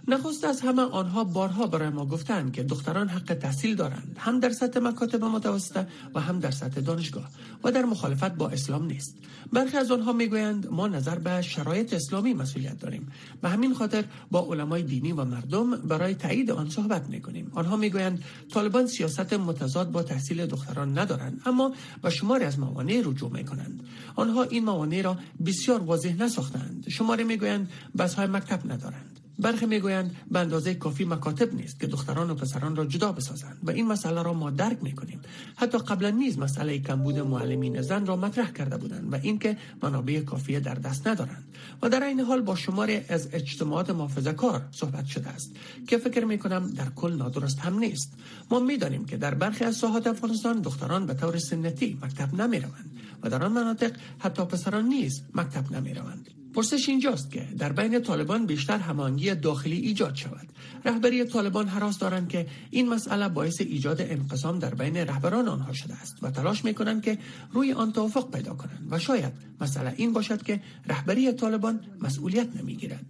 نخست 0.08 0.44
از 0.44 0.60
همه 0.60 0.82
آنها 0.82 1.24
بارها 1.24 1.66
برای 1.66 1.88
ما 1.88 2.06
گفتند 2.06 2.52
که 2.52 2.62
دختران 2.62 3.08
حق 3.08 3.34
تحصیل 3.34 3.74
دارند 3.74 4.16
هم 4.18 4.40
در 4.40 4.50
سطح 4.50 4.80
مکاتب 4.80 5.24
متوسطه 5.24 5.86
و 6.14 6.20
هم 6.20 6.40
در 6.40 6.50
سطح 6.50 6.80
دانشگاه 6.80 7.28
و 7.64 7.72
در 7.72 7.84
مخالفت 7.84 8.34
با 8.34 8.48
اسلام 8.48 8.86
نیست. 8.86 9.16
برخی 9.52 9.76
از 9.76 9.90
آنها 9.90 10.12
می‌گویند 10.12 10.66
ما 10.70 10.88
نظر 10.88 11.18
به 11.18 11.42
شرایط 11.42 11.94
اسلامی 11.94 12.34
مسئولیت 12.34 12.78
داریم. 12.78 13.08
به 13.42 13.48
همین 13.48 13.74
خاطر 13.74 14.04
با 14.30 14.40
علمای 14.40 14.82
دینی 14.82 15.12
و 15.12 15.24
مردم 15.24 15.76
برای 15.76 16.14
تایید 16.14 16.50
آن 16.50 16.70
صحبت 16.70 17.08
می‌کنیم. 17.08 17.50
آنها 17.54 17.76
می‌گویند 17.76 18.24
طالبان 18.52 18.86
سیاست 18.86 19.32
متضاد 19.32 19.90
با 19.90 20.02
تحصیل 20.02 20.46
دختران 20.46 20.98
ندارند 20.98 21.40
اما 21.46 21.74
به 22.02 22.10
شماری 22.10 22.44
از 22.44 22.58
موانع 22.58 23.02
رجوع 23.04 23.32
می‌کنند. 23.32 23.82
آنها 24.16 24.42
این 24.42 24.64
موانع 24.64 25.02
را 25.02 25.18
بسیار 25.46 25.82
واضح 25.82 26.22
نساختند. 26.22 26.88
شماری 26.88 27.24
می‌گویند 27.24 27.70
بس 27.98 28.14
های 28.14 28.26
مکتب 28.26 28.72
ندارند. 28.72 29.20
برخی 29.38 29.66
می‌گویند 29.66 30.16
به 30.30 30.38
اندازه 30.38 30.74
کافی 30.74 31.04
مکاتب 31.04 31.54
نیست 31.54 31.80
که 31.80 31.86
دختران 31.86 32.30
و 32.30 32.34
پسران 32.34 32.76
را 32.76 32.86
جدا 32.86 33.12
بسازند 33.12 33.58
و 33.62 33.70
این 33.70 33.86
مسئله 33.86 34.22
را 34.22 34.32
ما 34.32 34.50
درک 34.50 34.78
می‌کنیم. 34.82 35.20
حتی 35.56 35.78
قبلا 35.78 36.10
نیز 36.10 36.38
مسئله 36.38 36.78
کمبود 36.78 37.18
معلمین 37.18 37.82
زن 37.82 38.06
را 38.06 38.16
مطرح 38.16 38.52
کرده 38.52 38.76
بودند 38.76 39.12
و 39.12 39.16
اینکه 39.22 39.56
منابع 39.82 40.20
کافی 40.20 40.60
در 40.60 40.74
دست 40.74 41.08
ندارند. 41.08 41.44
و 41.82 41.88
در 41.88 42.02
این 42.02 42.20
حال 42.20 42.40
با 42.40 42.56
شماری 42.56 43.00
از 43.08 43.28
اجتماعات 43.32 43.90
محافظه 43.90 44.32
کار 44.32 44.68
صحبت 44.70 45.06
شده 45.06 45.28
است 45.28 45.52
که 45.88 45.98
فکر 45.98 46.24
می‌کنم 46.24 46.72
در 46.72 46.90
کل 46.90 47.12
نادرست 47.12 47.58
هم 47.58 47.78
نیست. 47.78 48.12
ما 48.50 48.60
می‌دانیم 48.60 49.04
که 49.04 49.16
در 49.16 49.34
برخی 49.34 49.64
از 49.64 49.76
ساحات 49.76 50.06
افغانستان 50.06 50.60
دختران 50.60 51.06
به 51.06 51.14
طور 51.14 51.38
سنتی 51.38 51.98
مکتب 52.02 52.34
نمی‌روند. 52.34 52.97
و 53.22 53.30
در 53.30 53.44
آن 53.44 53.52
مناطق 53.52 53.92
حتی 54.18 54.44
پسران 54.44 54.84
نیز 54.84 55.22
مکتب 55.34 55.72
نمی‌روند. 55.72 56.28
پرسش 56.54 56.88
اینجاست 56.88 57.30
که 57.30 57.48
در 57.58 57.72
بین 57.72 58.02
طالبان 58.02 58.46
بیشتر 58.46 58.78
همانگی 58.78 59.34
داخلی 59.34 59.76
ایجاد 59.76 60.14
شود. 60.14 60.48
رهبری 60.84 61.24
طالبان 61.24 61.68
حراس 61.68 61.98
دارند 61.98 62.28
که 62.28 62.46
این 62.70 62.88
مسئله 62.88 63.28
باعث 63.28 63.60
ایجاد 63.60 64.00
انقسام 64.00 64.58
در 64.58 64.74
بین 64.74 64.96
رهبران 64.96 65.48
آنها 65.48 65.72
شده 65.72 65.94
است 65.94 66.16
و 66.22 66.30
تلاش 66.30 66.64
می 66.64 66.74
کنند 66.74 67.02
که 67.02 67.18
روی 67.52 67.72
آن 67.72 67.92
توافق 67.92 68.30
پیدا 68.30 68.54
کنند 68.54 68.88
و 68.90 68.98
شاید 68.98 69.32
مسئله 69.60 69.94
این 69.96 70.12
باشد 70.12 70.42
که 70.42 70.60
رهبری 70.86 71.32
طالبان 71.32 71.80
مسئولیت 72.00 72.56
نمی‌گیرد. 72.56 73.06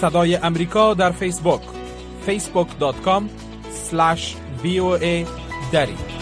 صدای 0.00 0.36
امریکا 0.36 0.94
در 0.94 1.10
فیسبوک 1.10 1.60
facebook.com 2.26 3.22
VOA 4.64 5.26
دری. 5.72 6.17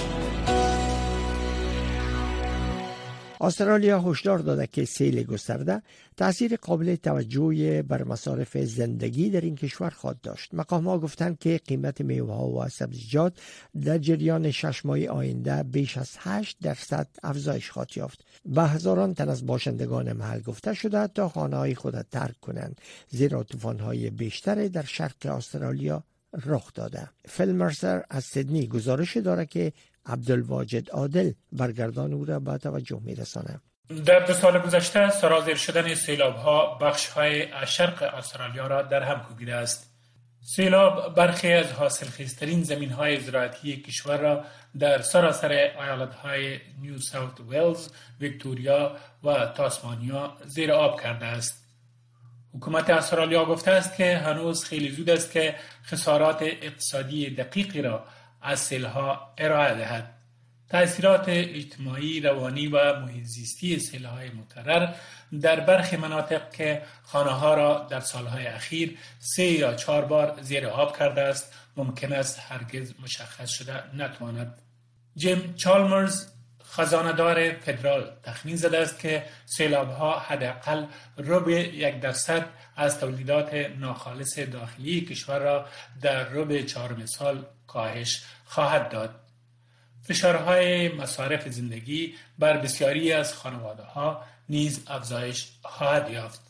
استرالیا 3.41 4.01
هشدار 4.01 4.39
داده 4.39 4.67
که 4.67 4.85
سیل 4.85 5.23
گسترده 5.23 5.83
تاثیر 6.17 6.57
قابل 6.57 6.97
توجهی 6.97 7.83
بر 7.83 8.05
مصارف 8.05 8.59
زندگی 8.59 9.31
در 9.31 9.41
این 9.41 9.57
کشور 9.57 9.91
خواهد 9.91 10.21
داشت. 10.21 10.55
مقام 10.55 10.89
ها 10.89 10.99
گفتند 10.99 11.39
که 11.39 11.61
قیمت 11.67 12.01
میوه 12.01 12.35
ها 12.35 12.49
و 12.49 12.69
سبزیجات 12.69 13.39
در 13.85 13.99
جریان 13.99 14.51
شش 14.51 14.87
ماه 14.87 15.07
آینده 15.07 15.63
بیش 15.63 15.99
از 15.99 16.11
8 16.19 16.57
درصد 16.63 17.09
افزایش 17.23 17.71
خواهد 17.71 17.97
یافت. 17.97 18.25
به 18.45 18.63
هزاران 18.63 19.15
تن 19.15 19.29
از 19.29 19.47
باشندگان 19.47 20.13
محل 20.13 20.41
گفته 20.41 20.75
شده 20.75 21.07
تا 21.07 21.29
خانه 21.29 21.57
های 21.57 21.75
خود 21.75 22.01
ترک 22.01 22.41
کنند 22.41 22.81
زیرا 23.09 23.43
طوفان 23.43 23.79
های 23.79 24.11
بیشتر 24.11 24.69
در 24.69 24.85
شرق 24.85 25.27
استرالیا 25.27 26.05
رخ 26.45 26.75
داده. 26.75 27.09
فیل 27.29 27.53
مرسر 27.53 28.05
از 28.11 28.25
سیدنی 28.25 28.67
گزارش 28.67 29.17
داره 29.17 29.47
که 29.47 29.73
عبدالواجد 30.07 30.91
عادل 30.91 31.33
برگردان 31.53 32.13
او 32.13 32.25
را 32.25 32.41
به 32.41 32.59
توجه 32.59 33.01
میرسانه 33.05 33.61
در 34.07 34.19
دو 34.19 34.33
سال 34.33 34.59
گذشته 34.59 35.11
سرازیر 35.11 35.55
شدن 35.57 35.95
سیلاب 35.95 36.37
ها 36.37 36.75
بخش 36.75 37.07
های 37.07 37.47
شرق 37.67 38.03
استرالیا 38.03 38.67
را 38.67 38.83
در 38.83 39.03
هم 39.03 39.21
کوبیده 39.21 39.55
است 39.55 39.97
سیلاب 40.49 41.15
برخی 41.15 41.53
از 41.53 41.73
حاصل 41.73 42.07
خیزترین 42.07 42.63
زمین 42.63 42.91
های 42.91 43.21
زراعتی 43.21 43.77
کشور 43.77 44.17
را 44.17 44.45
در 44.79 45.03
سراسر 45.03 45.53
ایالت 45.53 46.15
های 46.15 46.59
نیو 46.81 46.99
ساوت 46.99 47.41
ویلز، 47.41 47.89
ویکتوریا 48.21 48.97
و 49.25 49.47
تاسمانیا 49.47 50.37
زیر 50.45 50.73
آب 50.73 51.01
کرده 51.01 51.27
است. 51.27 51.67
حکومت 52.55 52.91
استرالیا 52.91 53.45
گفته 53.45 53.71
است 53.71 53.97
که 53.97 54.17
هنوز 54.17 54.65
خیلی 54.65 54.91
زود 54.91 55.11
است 55.11 55.33
که 55.33 55.55
خسارات 55.85 56.43
اقتصادی 56.43 57.31
دقیقی 57.31 57.83
را 57.83 58.05
از 58.47 58.61
سیلها 58.61 59.35
ارائه 59.39 59.75
دهد. 59.75 60.13
تأثیرات 60.69 61.25
اجتماعی، 61.29 62.21
روانی 62.21 62.67
و 62.67 63.01
محیط 63.01 63.27
سیلهای 63.79 64.31
مترر 64.31 64.95
در 65.43 65.61
برخی 65.61 65.97
مناطق 65.97 66.51
که 66.51 66.83
خانه 67.03 67.31
ها 67.31 67.55
را 67.55 67.87
در 67.91 68.01
سالهای 68.01 68.47
اخیر 68.47 68.99
سه 69.19 69.45
یا 69.45 69.75
چهار 69.75 70.05
بار 70.05 70.39
زیر 70.43 70.67
آب 70.67 70.99
کرده 70.99 71.21
است 71.21 71.55
ممکن 71.77 72.13
است 72.13 72.41
هرگز 72.49 72.95
مشخص 73.03 73.51
شده 73.51 73.97
نتواند. 73.97 74.63
جیم 75.17 75.55
چالمرز 75.57 76.36
خزاندار 76.77 77.53
فدرال 77.53 78.11
تخمین 78.23 78.57
زده 78.57 78.79
است 78.79 78.99
که 78.99 79.25
سیلاب 79.45 79.91
ها 79.91 80.19
حداقل 80.19 80.87
ربع 81.19 81.53
یک 81.53 82.01
درصد 82.01 82.47
از 82.77 83.01
تولیدات 83.01 83.55
ناخالص 83.55 84.39
داخلی 84.39 85.01
کشور 85.01 85.39
را 85.39 85.67
در 86.03 86.29
ربع 86.29 86.63
چهارم 86.63 87.07
سال 87.07 87.45
کاهش 87.67 88.23
خواهد 88.45 88.89
داد. 88.89 89.15
فشارهای 90.03 90.89
مصارف 90.89 91.49
زندگی 91.49 92.15
بر 92.39 92.57
بسیاری 92.57 93.13
از 93.13 93.35
خانواده 93.35 93.83
ها 93.83 94.23
نیز 94.49 94.85
افزایش 94.87 95.49
خواهد 95.63 96.11
یافت. 96.11 96.41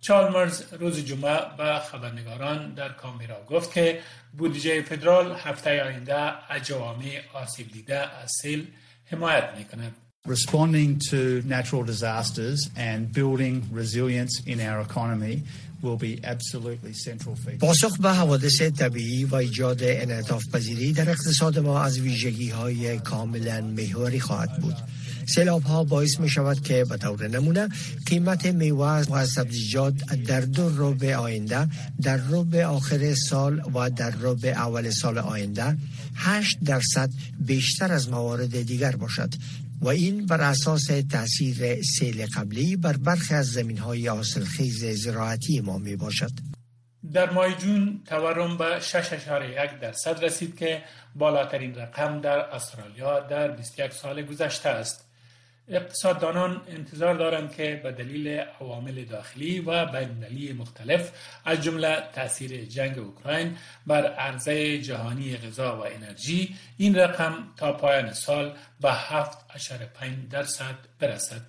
چالمرز 0.00 0.72
روز 0.72 1.04
جمعه 1.04 1.40
به 1.56 1.78
خبرنگاران 1.78 2.74
در 2.74 2.88
کامبرا 2.88 3.44
گفت 3.44 3.72
که 3.72 4.00
بودجه 4.38 4.82
فدرال 4.82 5.32
هفته 5.32 5.82
آینده 5.84 6.14
از 6.52 6.62
جوامع 6.62 7.20
آسیب 7.32 7.72
دیده 7.72 7.98
از 7.98 8.30
سیل 8.42 8.72
حمایت 9.05 9.43
می 9.57 9.65
کند. 9.65 9.95
Responding 10.27 10.99
to 11.11 11.41
natural 11.45 11.83
disasters 11.83 12.59
and 12.75 13.11
building 13.13 13.63
resilience 13.71 14.33
in 14.45 14.59
our 14.59 14.81
economy 14.81 15.43
will 15.81 15.97
be 15.97 16.19
absolutely 16.23 16.93
central 16.93 17.35
feature. 17.35 17.57
پاسخ 17.57 17.97
به 17.97 18.09
حوادث 18.09 18.61
طبیعی 18.61 19.25
و 19.25 19.35
ایجاد 19.35 19.79
انعطاف 19.83 20.43
پذیری 20.53 20.93
در 20.93 21.09
اقتصاد 21.09 21.59
ما 21.59 21.81
از 21.81 21.99
ویژگی 21.99 22.49
های 22.49 22.99
کاملا 22.99 23.61
محوری 23.61 24.19
خواهد 24.19 24.59
بود. 24.61 24.75
سیلاب 25.26 25.62
ها 25.62 25.84
باعث 25.84 26.20
می 26.20 26.28
شود 26.28 26.62
که 26.62 26.84
به 26.84 26.96
طور 26.96 27.28
نمونه 27.28 27.68
قیمت 28.06 28.46
میوه 28.46 29.02
و 29.10 29.26
سبزیجات 29.26 29.94
در 30.26 30.40
دو 30.40 30.70
ربع 30.76 31.14
آینده 31.14 31.68
در 32.02 32.16
ربع 32.16 32.64
آخر 32.64 33.14
سال 33.14 33.62
و 33.74 33.90
در 33.90 34.10
ربع 34.20 34.48
اول 34.48 34.90
سال 34.90 35.18
آینده 35.18 35.76
8 36.16 36.58
درصد 36.64 37.10
بیشتر 37.40 37.92
از 37.92 38.08
موارد 38.08 38.62
دیگر 38.62 38.96
باشد 38.96 39.34
و 39.80 39.88
این 39.88 40.26
بر 40.26 40.40
اساس 40.40 40.90
تاثیر 41.10 41.82
سیل 41.82 42.26
قبلی 42.26 42.76
بر 42.76 42.96
برخی 42.96 43.34
از 43.34 43.46
زمین 43.46 43.78
های 43.78 44.22
خیز 44.56 44.84
زراعتی 44.84 45.60
ما 45.60 45.78
می 45.78 45.96
باشد. 45.96 46.30
در 47.12 47.30
ماه 47.30 47.58
جون 47.58 48.02
تورم 48.06 48.56
به 48.56 48.80
6.1 48.80 49.80
درصد 49.80 50.24
رسید 50.24 50.56
که 50.56 50.82
بالاترین 51.14 51.74
رقم 51.74 52.20
در 52.20 52.38
استرالیا 52.38 53.20
در 53.20 53.50
21 53.50 53.92
سال 53.92 54.22
گذشته 54.22 54.68
است. 54.68 55.03
اقتصاددانان 55.68 56.62
انتظار 56.68 57.14
دارند 57.14 57.52
که 57.52 57.80
به 57.82 57.92
دلیل 57.92 58.28
عوامل 58.28 59.04
داخلی 59.04 59.60
و 59.60 59.86
بین‌المللی 59.86 60.52
مختلف 60.52 61.12
از 61.44 61.62
جمله 61.62 62.02
تاثیر 62.12 62.64
جنگ 62.64 62.98
اوکراین 62.98 63.56
بر 63.86 64.06
عرضه 64.06 64.78
جهانی 64.78 65.36
غذا 65.36 65.76
و 65.76 65.86
انرژی 65.86 66.56
این 66.76 66.94
رقم 66.94 67.34
تا 67.56 67.72
پایان 67.72 68.12
سال 68.12 68.56
به 68.80 68.92
7.5 68.92 70.28
درصد 70.30 70.74
برسد. 70.98 71.40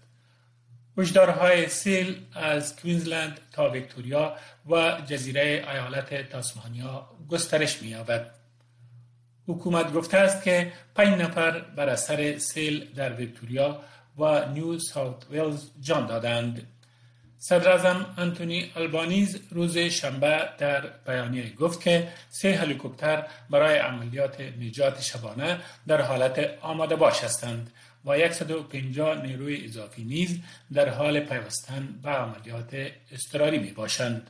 هشدارهای 0.98 1.70
سیل 1.70 2.26
از 2.34 2.76
کوینزلند 2.76 3.40
تا 3.52 3.70
ویکتوریا 3.70 4.36
و 4.70 5.02
جزیره 5.06 5.42
ایالت 5.42 6.30
تاسمانیا 6.30 7.10
گسترش 7.30 7.82
می‌یابد. 7.82 8.32
حکومت 9.48 9.94
گفته 9.94 10.18
است 10.18 10.44
که 10.44 10.72
پنج 10.96 11.22
نفر 11.22 11.60
بر 11.60 11.90
اثر 11.90 12.38
سیل 12.38 12.94
در 12.94 13.14
ویکتوریا 13.14 13.82
و 14.18 14.50
نیو 14.50 14.80
ساوت 14.80 15.26
ویلز 15.32 15.72
جان 15.82 16.06
دادند. 16.06 16.68
صدر 17.38 18.06
انتونی 18.18 18.72
البانیز 18.76 19.40
روز 19.52 19.78
شنبه 19.78 20.50
در 20.58 20.84
بیانیه 21.08 21.54
گفت 21.54 21.82
که 21.82 22.08
سه 22.30 22.56
هلیکوپتر 22.56 23.24
برای 23.50 23.78
عملیات 23.78 24.42
نجات 24.42 25.02
شبانه 25.02 25.60
در 25.88 26.02
حالت 26.02 26.50
آماده 26.62 26.96
باش 26.96 27.24
هستند 27.24 27.72
و 28.06 28.30
150 28.32 29.22
نیروی 29.22 29.66
اضافی 29.66 30.04
نیز 30.04 30.40
در 30.74 30.90
حال 30.90 31.20
پیوستن 31.20 32.00
به 32.04 32.10
عملیات 32.10 32.92
اضطراری 33.12 33.60
می 33.60 33.72
باشند. 33.72 34.30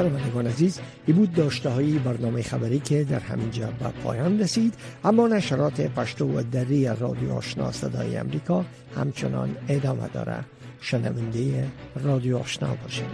شنوندگان 0.00 0.46
عزیز 0.46 0.80
ای 1.06 1.12
بود 1.12 1.32
داشته 1.32 1.70
های 1.70 1.98
برنامه 1.98 2.42
خبری 2.42 2.78
که 2.78 3.04
در 3.04 3.18
همین 3.18 3.50
جا 3.50 3.66
به 3.66 3.88
پایان 4.04 4.40
رسید. 4.40 4.74
اما 5.04 5.28
نشرات 5.28 5.80
پشتو 5.80 6.38
و 6.38 6.42
دری 6.42 6.86
رادیو 6.86 7.32
آشنا 7.32 7.72
صدای 7.72 8.16
امریکا 8.16 8.64
همچنان 8.96 9.56
ادامه 9.68 10.08
داره. 10.08 10.44
شنونده 10.80 11.68
رادیو 12.04 12.38
آشنا 12.38 12.74
باشید. 12.74 13.06